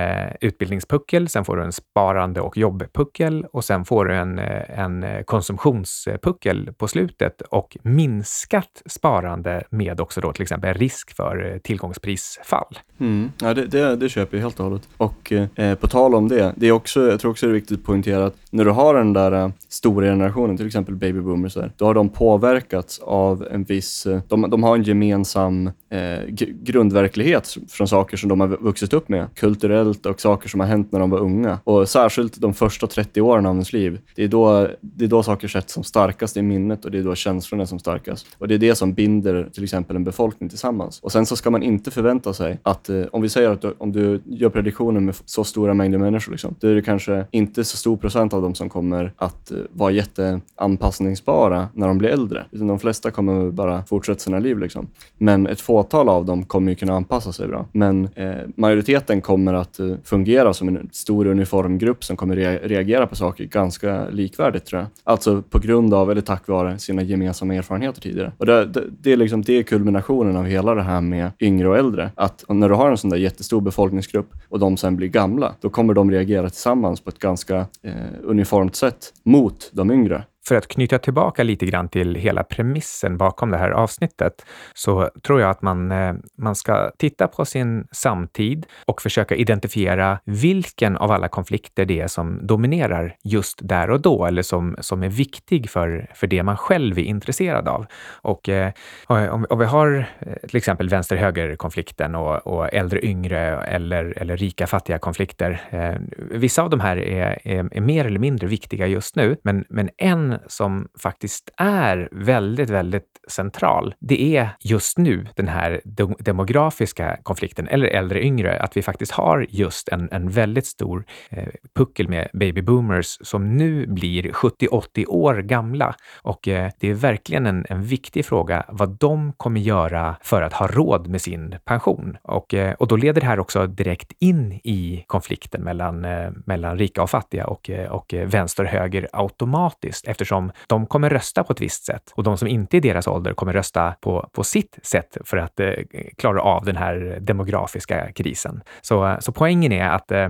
utbildningspuckel, 0.41 1.29
sen 1.29 1.45
får 1.45 1.57
du 1.57 1.63
en 1.63 1.71
sparande 1.71 2.41
och 2.41 2.57
jobbpuckel 2.57 3.45
och 3.53 3.63
sen 3.63 3.85
får 3.85 4.05
du 4.05 4.15
en, 4.15 4.39
en 4.39 5.23
konsumtionspuckel 5.25 6.73
på 6.77 6.87
slutet 6.87 7.41
och 7.41 7.77
minskat 7.83 8.81
sparande 8.85 9.63
med 9.69 10.01
också 10.01 10.21
då 10.21 10.33
till 10.33 10.41
exempel 10.41 10.60
exempel 10.61 10.73
risk 10.73 11.15
för 11.15 11.51
eh, 11.51 11.57
tillgångsprisfall. 11.59 12.79
Mm. 12.99 13.31
Ja, 13.41 13.53
det, 13.53 13.65
det, 13.65 13.95
det, 13.95 14.09
köper 14.09 14.37
jag 14.37 14.43
helt 14.43 14.59
och 14.59 14.65
hållet. 14.65 14.87
Och 14.97 15.31
eh, 15.31 15.75
på 15.75 15.87
tal 15.87 16.15
om 16.15 16.27
det, 16.27 16.53
det 16.57 16.67
är 16.67 16.71
också, 16.71 17.09
jag 17.09 17.19
tror 17.19 17.31
också 17.31 17.45
det 17.45 17.51
är 17.51 17.53
viktigt 17.53 17.79
att 17.79 17.85
poängtera 17.85 18.25
att 18.25 18.35
när 18.51 18.65
du 18.65 18.71
har 18.71 18.93
den 18.93 19.13
där 19.13 19.31
eh, 19.31 19.49
stora 19.69 20.05
generationen, 20.05 20.57
till 20.57 20.67
exempel 20.67 20.95
baby 20.95 21.19
boomers, 21.19 21.57
då 21.77 21.85
har 21.85 21.93
de 21.93 22.09
påverkats 22.09 22.99
av 22.99 23.47
en 23.51 23.63
viss, 23.63 24.05
eh, 24.05 24.21
de, 24.27 24.49
de 24.49 24.63
har 24.63 24.75
en 24.75 24.83
gemensam 24.83 25.71
eh, 25.89 26.19
grundverklighet 26.63 27.57
från 27.69 27.87
saker 27.87 28.17
som 28.17 28.29
de 28.29 28.39
har 28.39 28.47
vuxit 28.47 28.93
upp 28.93 29.09
med, 29.09 29.27
kulturellt 29.35 30.05
och 30.05 30.21
saker 30.21 30.49
som 30.49 30.59
har 30.59 30.67
hänt 30.67 30.91
när 30.91 30.99
de 30.99 31.09
var 31.09 31.19
unga. 31.19 31.59
Och 31.63 31.89
särskilt 31.89 32.41
de 32.41 32.53
första 32.53 32.87
30 32.87 33.21
åren 33.21 33.45
av 33.45 33.53
ens 33.53 33.73
liv, 33.73 33.99
det 34.15 34.23
är 34.23 34.27
då, 34.27 34.67
det 34.81 35.05
är 35.05 35.09
då 35.09 35.23
saker 35.23 35.47
sätts 35.47 35.73
som 35.73 35.83
starkast 35.83 36.37
i 36.37 36.41
minnet 36.41 36.85
och 36.85 36.91
det 36.91 36.97
är 36.97 37.03
då 37.03 37.15
känslorna 37.15 37.63
är 37.63 37.67
som 37.67 37.79
starkast. 37.79 38.27
Och 38.37 38.47
det 38.47 38.53
är 38.53 38.59
det 38.59 38.75
som 38.75 38.93
binder 38.93 39.49
till 39.53 39.63
exempel 39.63 39.95
en 39.95 40.03
befolkning 40.03 40.49
tillsammans. 40.49 40.99
Och 40.99 41.11
sen 41.11 41.25
så 41.25 41.35
ska 41.35 41.49
man 41.49 41.63
inte 41.63 41.91
förvänta 41.91 42.33
sig 42.33 42.59
att, 42.63 42.89
eh, 42.89 43.03
om 43.11 43.21
vi 43.21 43.29
säger 43.29 43.49
att 43.49 43.61
du, 43.61 43.75
om 43.77 43.91
du 43.91 44.21
gör 44.25 44.49
prediktioner 44.49 44.99
med 44.99 45.15
så 45.25 45.43
stora 45.43 45.73
mängder 45.73 45.97
människor, 45.97 46.31
liksom, 46.31 46.55
då 46.59 46.67
är 46.67 46.75
det 46.75 46.81
kanske 46.81 47.25
inte 47.31 47.63
så 47.63 47.77
stor 47.77 47.97
procent 47.97 48.33
av 48.33 48.40
dem 48.41 48.55
som 48.55 48.69
kommer 48.69 49.13
att 49.17 49.51
eh, 49.51 49.57
vara 49.71 49.91
jätteanpassningsbara 49.91 51.67
när 51.73 51.87
de 51.87 51.97
blir 51.97 52.09
äldre. 52.09 52.45
Utan 52.51 52.67
de 52.67 52.79
flesta 52.79 53.11
kommer 53.11 53.51
bara 53.51 53.83
fortsätta 53.83 54.19
sina 54.19 54.39
liv. 54.39 54.59
Liksom. 54.59 54.87
Men 55.17 55.47
ett 55.47 55.61
fåtal 55.61 56.09
av 56.09 56.25
dem 56.25 56.45
kommer 56.45 56.71
ju 56.71 56.75
kunna 56.75 56.93
anpassa 56.93 57.31
sig 57.31 57.47
bra. 57.47 57.65
Men 57.71 58.09
eh, 58.15 58.35
majoriteten 58.55 59.21
kommer 59.21 59.53
att 59.53 59.79
eh, 59.79 59.93
fungera 60.03 60.53
som 60.53 60.67
en 60.67 60.89
stor 60.91 61.27
uniformgrupp 61.27 62.03
som 62.03 62.17
kommer 62.17 62.35
re 62.35 62.59
reagera 62.63 63.07
på 63.07 63.15
saker 63.15 63.43
ganska 63.43 64.09
likvärdigt 64.09 64.65
tror 64.65 64.81
jag. 64.81 64.89
Alltså 65.03 65.41
på 65.41 65.59
grund 65.59 65.93
av, 65.93 66.11
eller 66.11 66.21
tack 66.21 66.47
vare, 66.47 66.79
sina 66.79 67.01
gemensamma 67.01 67.55
erfarenheter 67.55 68.01
tidigare. 68.01 68.31
Och 68.37 68.45
det, 68.45 68.65
det, 68.65 68.83
det 69.01 69.11
är, 69.11 69.17
liksom, 69.17 69.41
det 69.41 69.53
är 69.53 69.63
kulminationen 69.63 70.37
av 70.37 70.45
hela 70.45 70.75
det 70.75 70.83
här 70.83 71.01
med 71.01 71.31
yngre 71.39 71.69
och 71.69 71.77
äldre. 71.77 72.11
Att 72.15 72.45
när 72.49 72.69
du 72.69 72.75
har 72.75 72.91
en 72.91 72.97
sån 72.97 73.09
där 73.09 73.17
jättestor 73.17 73.61
befolkningsgrupp 73.61 74.33
och 74.49 74.59
de 74.59 74.77
sen 74.77 74.95
blir 74.95 75.07
gamla, 75.07 75.55
då 75.61 75.69
kommer 75.69 75.93
de 75.93 76.11
reagera 76.11 76.49
tillsammans 76.49 77.01
på 77.01 77.09
ett 77.09 77.19
ganska 77.19 77.65
eh, 77.81 77.93
uniformt 78.31 78.75
sätt 78.75 79.13
mot 79.23 79.69
de 79.73 79.91
yngre. 79.91 80.25
För 80.47 80.55
att 80.55 80.67
knyta 80.67 80.99
tillbaka 80.99 81.43
lite 81.43 81.65
grann 81.65 81.89
till 81.89 82.15
hela 82.15 82.43
premissen 82.43 83.17
bakom 83.17 83.51
det 83.51 83.57
här 83.57 83.71
avsnittet 83.71 84.45
så 84.73 85.09
tror 85.23 85.41
jag 85.41 85.49
att 85.49 85.61
man, 85.61 85.91
eh, 85.91 86.13
man 86.37 86.55
ska 86.55 86.91
titta 86.97 87.27
på 87.27 87.45
sin 87.45 87.87
samtid 87.91 88.65
och 88.85 89.01
försöka 89.01 89.35
identifiera 89.35 90.19
vilken 90.25 90.97
av 90.97 91.11
alla 91.11 91.27
konflikter 91.27 91.85
det 91.85 92.01
är 92.01 92.07
som 92.07 92.47
dominerar 92.47 93.15
just 93.23 93.59
där 93.61 93.89
och 93.89 94.01
då 94.01 94.25
eller 94.25 94.41
som, 94.41 94.75
som 94.79 95.03
är 95.03 95.09
viktig 95.09 95.69
för, 95.69 96.11
för 96.13 96.27
det 96.27 96.43
man 96.43 96.57
själv 96.57 96.99
är 96.99 97.03
intresserad 97.03 97.67
av. 97.67 97.85
Och 98.11 98.49
eh, 98.49 98.71
om, 99.07 99.45
om 99.49 99.59
vi 99.59 99.65
har 99.65 100.05
eh, 100.19 100.47
till 100.47 100.57
exempel 100.57 100.89
vänster-höger-konflikten 100.89 102.15
och, 102.15 102.47
och 102.47 102.73
äldre-yngre 102.73 103.63
eller, 103.63 104.13
eller 104.17 104.37
rika-fattiga-konflikter. 104.37 105.61
Eh, 105.69 105.95
vissa 106.17 106.63
av 106.63 106.69
de 106.69 106.79
här 106.79 106.97
är, 106.97 107.39
är, 107.43 107.69
är 107.71 107.81
mer 107.81 108.05
eller 108.05 108.19
mindre 108.19 108.47
viktiga 108.47 108.87
just 108.87 109.15
nu, 109.15 109.37
men, 109.43 109.65
men 109.69 109.89
en 109.97 110.30
som 110.47 110.87
faktiskt 110.99 111.49
är 111.57 112.09
väldigt, 112.11 112.69
väldigt 112.69 113.19
central, 113.27 113.95
det 113.99 114.37
är 114.37 114.49
just 114.59 114.97
nu 114.97 115.27
den 115.35 115.47
här 115.47 115.81
demografiska 116.19 117.17
konflikten, 117.23 117.67
eller 117.67 117.87
äldre 117.87 118.23
yngre, 118.23 118.59
att 118.59 118.77
vi 118.77 118.81
faktiskt 118.81 119.11
har 119.11 119.45
just 119.49 119.89
en, 119.89 120.09
en 120.11 120.29
väldigt 120.29 120.65
stor 120.65 121.05
eh, 121.29 121.47
puckel 121.75 122.09
med 122.09 122.29
baby 122.33 122.61
boomers 122.61 123.17
som 123.21 123.57
nu 123.57 123.87
blir 123.87 124.23
70-80 124.23 125.05
år 125.07 125.35
gamla. 125.35 125.95
Och 126.21 126.47
eh, 126.47 126.71
det 126.79 126.89
är 126.89 126.93
verkligen 126.93 127.45
en, 127.45 127.65
en 127.69 127.83
viktig 127.83 128.25
fråga 128.25 128.65
vad 128.67 128.89
de 128.89 129.33
kommer 129.33 129.59
göra 129.59 130.15
för 130.21 130.41
att 130.41 130.53
ha 130.53 130.67
råd 130.67 131.07
med 131.07 131.21
sin 131.21 131.55
pension. 131.65 132.17
Och, 132.23 132.53
eh, 132.53 132.73
och 132.73 132.87
då 132.87 132.95
leder 132.95 133.21
det 133.21 133.27
här 133.27 133.39
också 133.39 133.67
direkt 133.67 134.11
in 134.19 134.53
i 134.63 135.03
konflikten 135.07 135.63
mellan, 135.63 136.05
eh, 136.05 136.31
mellan 136.45 136.77
rika 136.77 137.03
och 137.03 137.09
fattiga 137.09 137.47
och, 137.47 137.69
eh, 137.69 137.91
och 137.91 138.13
eh, 138.13 138.27
vänster 138.27 138.63
och 138.63 138.69
höger 138.69 139.07
automatiskt 139.13 140.07
eftersom 140.21 140.51
de 140.67 140.85
kommer 140.85 141.09
rösta 141.09 141.43
på 141.43 141.53
ett 141.53 141.61
visst 141.61 141.85
sätt 141.85 142.13
och 142.15 142.23
de 142.23 142.37
som 142.37 142.47
inte 142.47 142.77
är 142.77 142.81
deras 142.81 143.07
ålder 143.07 143.33
kommer 143.33 143.53
rösta 143.53 143.93
på, 144.01 144.29
på 144.31 144.43
sitt 144.43 144.79
sätt 144.83 145.17
för 145.25 145.37
att 145.37 145.59
eh, 145.59 145.73
klara 146.17 146.41
av 146.41 146.65
den 146.65 146.75
här 146.75 147.17
demografiska 147.21 148.11
krisen. 148.11 148.61
Så, 148.81 149.17
så 149.19 149.31
poängen 149.31 149.71
är 149.71 149.89
att 149.89 150.11
eh, 150.11 150.29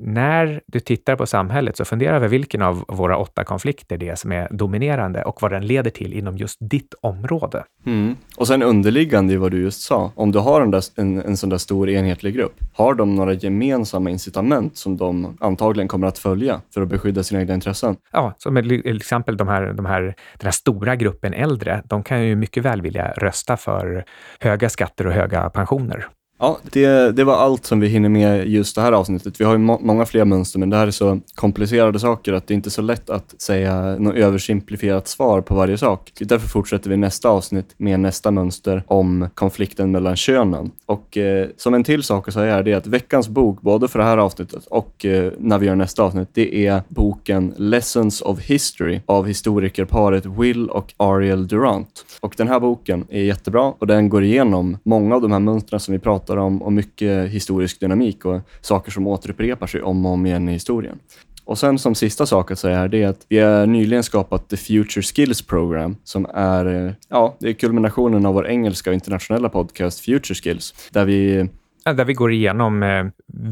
när 0.00 0.60
du 0.66 0.80
tittar 0.80 1.16
på 1.16 1.26
samhället 1.26 1.76
så 1.76 1.84
fundera 1.84 2.16
över 2.16 2.28
vilken 2.28 2.62
av 2.62 2.84
våra 2.88 3.16
åtta 3.16 3.44
konflikter 3.44 3.98
det 3.98 4.08
är 4.08 4.14
som 4.14 4.32
är 4.32 4.48
dominerande 4.50 5.24
och 5.24 5.42
vad 5.42 5.50
den 5.50 5.66
leder 5.66 5.90
till 5.90 6.12
inom 6.12 6.36
just 6.36 6.58
ditt 6.60 6.94
område. 7.00 7.64
Mm. 7.86 8.16
Och 8.36 8.46
sen 8.46 8.62
underliggande 8.62 9.34
i 9.34 9.36
vad 9.36 9.50
du 9.50 9.62
just 9.62 9.80
sa, 9.80 10.12
om 10.14 10.32
du 10.32 10.38
har 10.38 10.60
en, 10.60 10.70
där, 10.70 10.84
en, 10.96 11.22
en 11.22 11.36
sån 11.36 11.50
där 11.50 11.58
stor 11.58 11.90
enhetlig 11.90 12.34
grupp, 12.34 12.60
har 12.74 12.94
de 12.94 13.14
några 13.14 13.32
gemensamma 13.32 14.10
incitament 14.10 14.76
som 14.76 14.96
de 14.96 15.36
antagligen 15.40 15.88
kommer 15.88 16.06
att 16.06 16.18
följa 16.18 16.60
för 16.74 16.82
att 16.82 16.88
beskydda 16.88 17.22
sina 17.22 17.40
egna 17.40 17.54
intressen? 17.54 17.96
Ja, 18.12 18.34
som 18.38 18.56
till 18.82 18.96
exempel 18.96 19.36
de 19.36 19.48
här, 19.48 19.72
de 19.72 19.86
här, 19.86 20.00
den 20.02 20.44
här 20.44 20.50
stora 20.50 20.96
gruppen 20.96 21.34
äldre, 21.34 21.82
de 21.84 22.02
kan 22.02 22.24
ju 22.24 22.36
mycket 22.36 22.62
väl 22.62 22.82
vilja 22.82 23.12
rösta 23.12 23.56
för 23.56 24.04
höga 24.40 24.68
skatter 24.68 25.06
och 25.06 25.12
höga 25.12 25.50
pensioner. 25.50 26.06
Ja, 26.40 26.58
det, 26.62 27.16
det 27.16 27.24
var 27.24 27.36
allt 27.36 27.66
som 27.66 27.80
vi 27.80 27.88
hinner 27.88 28.08
med 28.08 28.48
just 28.48 28.74
det 28.74 28.82
här 28.82 28.92
avsnittet. 28.92 29.40
Vi 29.40 29.44
har 29.44 29.52
ju 29.52 29.58
må 29.58 29.78
många 29.78 30.06
fler 30.06 30.24
mönster, 30.24 30.58
men 30.58 30.70
det 30.70 30.76
här 30.76 30.86
är 30.86 30.90
så 30.90 31.20
komplicerade 31.34 31.98
saker 31.98 32.32
att 32.32 32.46
det 32.46 32.54
inte 32.54 32.68
är 32.68 32.70
så 32.70 32.82
lätt 32.82 33.10
att 33.10 33.40
säga 33.40 33.96
något 33.98 34.14
översimplifierat 34.14 35.08
svar 35.08 35.40
på 35.40 35.54
varje 35.54 35.78
sak. 35.78 36.12
Därför 36.18 36.48
fortsätter 36.48 36.90
vi 36.90 36.96
nästa 36.96 37.28
avsnitt 37.28 37.74
med 37.76 38.00
nästa 38.00 38.30
mönster 38.30 38.82
om 38.86 39.28
konflikten 39.34 39.90
mellan 39.90 40.16
könen. 40.16 40.70
Och 40.86 41.16
eh, 41.16 41.48
som 41.56 41.74
en 41.74 41.84
till 41.84 42.02
sak 42.02 42.28
att 42.28 42.34
säga 42.34 42.54
är 42.54 42.62
det 42.62 42.74
att 42.74 42.86
veckans 42.86 43.28
bok, 43.28 43.60
både 43.60 43.88
för 43.88 43.98
det 43.98 44.04
här 44.04 44.18
avsnittet 44.18 44.66
och 44.66 45.04
eh, 45.04 45.32
när 45.38 45.58
vi 45.58 45.66
gör 45.66 45.74
nästa 45.74 46.02
avsnitt, 46.02 46.28
det 46.32 46.66
är 46.66 46.82
boken 46.88 47.54
Lessons 47.56 48.20
of 48.20 48.40
History 48.40 49.00
av 49.06 49.26
historikerparet 49.26 50.26
Will 50.26 50.68
och 50.68 50.94
Ariel 50.96 51.48
Durant. 51.48 52.04
Och 52.20 52.34
den 52.36 52.48
här 52.48 52.60
boken 52.60 53.06
är 53.10 53.22
jättebra 53.22 53.72
och 53.78 53.86
den 53.86 54.08
går 54.08 54.24
igenom 54.24 54.78
många 54.82 55.14
av 55.14 55.22
de 55.22 55.32
här 55.32 55.38
mönstren 55.38 55.80
som 55.80 55.92
vi 55.92 55.98
pratar 55.98 56.27
om 56.36 56.62
och 56.62 56.72
mycket 56.72 57.30
historisk 57.30 57.80
dynamik 57.80 58.24
och 58.24 58.40
saker 58.60 58.90
som 58.90 59.06
återupprepar 59.06 59.66
sig 59.66 59.82
om 59.82 60.06
och 60.06 60.12
om 60.12 60.26
igen 60.26 60.48
i 60.48 60.52
historien. 60.52 60.98
Och 61.44 61.58
sen 61.58 61.78
som 61.78 61.94
sista 61.94 62.26
sak 62.26 62.50
att 62.50 62.58
säga 62.58 62.76
här, 62.76 62.88
det 62.88 63.02
är 63.02 63.08
att 63.08 63.26
vi 63.28 63.38
har 63.38 63.66
nyligen 63.66 64.02
skapat 64.02 64.48
The 64.48 64.56
Future 64.56 65.02
Skills 65.02 65.42
Program 65.42 65.96
som 66.04 66.26
är, 66.34 66.86
eh, 66.86 66.92
ja, 67.08 67.36
det 67.38 67.48
är 67.48 67.52
kulminationen 67.52 68.26
av 68.26 68.34
vår 68.34 68.48
engelska 68.48 68.90
och 68.90 68.94
internationella 68.94 69.48
podcast 69.48 70.00
Future 70.00 70.34
Skills, 70.34 70.74
där 70.90 71.04
vi 71.04 71.48
där 71.92 72.04
vi 72.04 72.12
går 72.12 72.32
igenom 72.32 72.82
eh, 72.82 73.04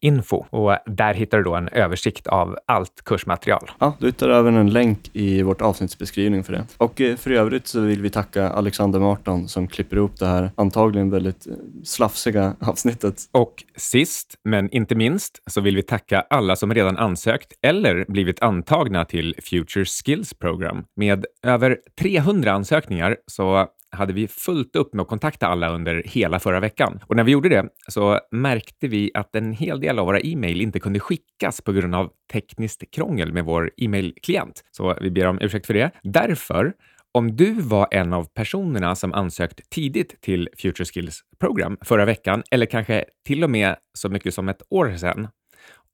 info 0.00 0.44
och 0.50 0.76
där 0.86 1.14
hittar 1.14 1.38
du 1.38 1.44
då 1.44 1.54
en 1.54 1.68
översikt 1.68 2.26
av 2.26 2.58
allt 2.66 3.04
kursmaterial. 3.04 3.70
Ja, 3.78 3.96
du 3.98 4.06
hittar 4.06 4.28
även 4.28 4.56
en 4.56 4.70
länk 4.70 5.10
i 5.12 5.42
vårt 5.42 5.62
avsnittsbeskrivning 5.62 6.44
för 6.44 6.52
det. 6.52 6.64
Och 6.76 7.00
eh, 7.00 7.16
för 7.16 7.30
övrigt 7.30 7.66
så 7.66 7.80
vill 7.80 8.02
vi 8.02 8.10
tacka 8.10 8.50
Alexander 8.50 9.00
Marton 9.00 9.48
som 9.48 9.68
klipper 9.68 9.96
ihop 9.96 10.18
det 10.18 10.26
här 10.26 10.50
antagligen 10.54 11.10
väldigt 11.10 11.46
eh, 11.46 11.52
slafsiga 11.84 12.56
avsnittet. 12.60 13.22
Och 13.32 13.64
sist, 13.76 14.34
men 14.44 14.70
inte 14.70 14.94
minst, 14.94 15.42
så 15.46 15.60
vill 15.60 15.76
vi 15.76 15.82
tacka 15.82 16.26
alla 16.30 16.56
som 16.56 16.74
redan 16.74 16.96
ansökt 16.96 17.52
eller 17.62 18.04
blivit 18.08 18.42
antagna 18.42 19.04
till 19.04 19.34
Future 19.42 19.84
Skills 19.84 20.34
Program 20.34 20.84
med 20.96 21.26
över 21.42 21.78
300 22.00 22.52
ansökningar 22.52 23.16
så 23.26 23.68
hade 23.90 24.12
vi 24.12 24.28
fullt 24.28 24.76
upp 24.76 24.94
med 24.94 25.02
att 25.02 25.08
kontakta 25.08 25.46
alla 25.46 25.68
under 25.68 26.02
hela 26.06 26.40
förra 26.40 26.60
veckan. 26.60 27.00
Och 27.06 27.16
när 27.16 27.24
vi 27.24 27.32
gjorde 27.32 27.48
det 27.48 27.68
så 27.88 28.20
märkte 28.30 28.88
vi 28.88 29.10
att 29.14 29.36
en 29.36 29.52
hel 29.52 29.80
del 29.80 29.98
av 29.98 30.06
våra 30.06 30.20
e-mail 30.20 30.60
inte 30.60 30.80
kunde 30.80 31.00
skickas 31.00 31.60
på 31.60 31.72
grund 31.72 31.94
av 31.94 32.10
tekniskt 32.32 32.90
krångel 32.90 33.32
med 33.32 33.44
vår 33.44 33.70
e-mailklient. 33.76 34.64
Så 34.70 34.96
vi 35.00 35.10
ber 35.10 35.26
om 35.26 35.38
ursäkt 35.40 35.66
för 35.66 35.74
det. 35.74 35.90
Därför 36.02 36.72
om 37.12 37.36
du 37.36 37.52
var 37.52 37.88
en 37.90 38.12
av 38.12 38.24
personerna 38.34 38.94
som 38.94 39.12
ansökt 39.12 39.70
tidigt 39.70 40.20
till 40.20 40.48
Future 40.58 40.84
Skills 40.84 41.20
Program 41.40 41.76
förra 41.84 42.04
veckan, 42.04 42.42
eller 42.50 42.66
kanske 42.66 43.04
till 43.26 43.44
och 43.44 43.50
med 43.50 43.76
så 43.98 44.08
mycket 44.08 44.34
som 44.34 44.48
ett 44.48 44.62
år 44.70 44.96
sedan, 44.96 45.28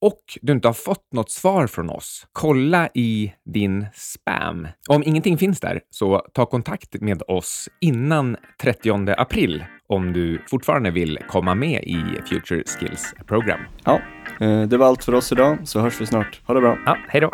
och 0.01 0.21
du 0.43 0.53
inte 0.53 0.69
har 0.69 0.73
fått 0.73 1.13
något 1.13 1.31
svar 1.31 1.67
från 1.67 1.91
oss, 1.91 2.27
kolla 2.33 2.89
i 2.95 3.33
din 3.55 3.87
spam. 3.95 4.69
Om 4.89 5.03
ingenting 5.03 5.39
finns 5.39 5.61
där, 5.61 5.81
så 5.91 6.19
ta 6.35 6.47
kontakt 6.47 7.01
med 7.01 7.23
oss 7.29 7.69
innan 7.81 8.37
30 8.63 9.15
april 9.17 9.65
om 9.89 10.13
du 10.13 10.43
fortfarande 10.51 10.91
vill 10.91 11.19
komma 11.29 11.55
med 11.55 11.83
i 11.85 12.03
Future 12.29 12.63
Skills 12.65 13.15
Program. 13.27 13.61
Ja, 13.85 14.01
eh, 14.41 14.63
det 14.63 14.77
var 14.77 14.87
allt 14.87 15.05
för 15.05 15.15
oss 15.15 15.33
idag, 15.33 15.59
så 15.65 15.81
hörs 15.81 16.01
vi 16.01 16.07
snart. 16.07 16.41
Ha 16.47 16.55
det 16.55 16.61
bra. 16.61 16.79
Ja, 16.87 16.97
hej 17.09 17.21
då. 17.21 17.31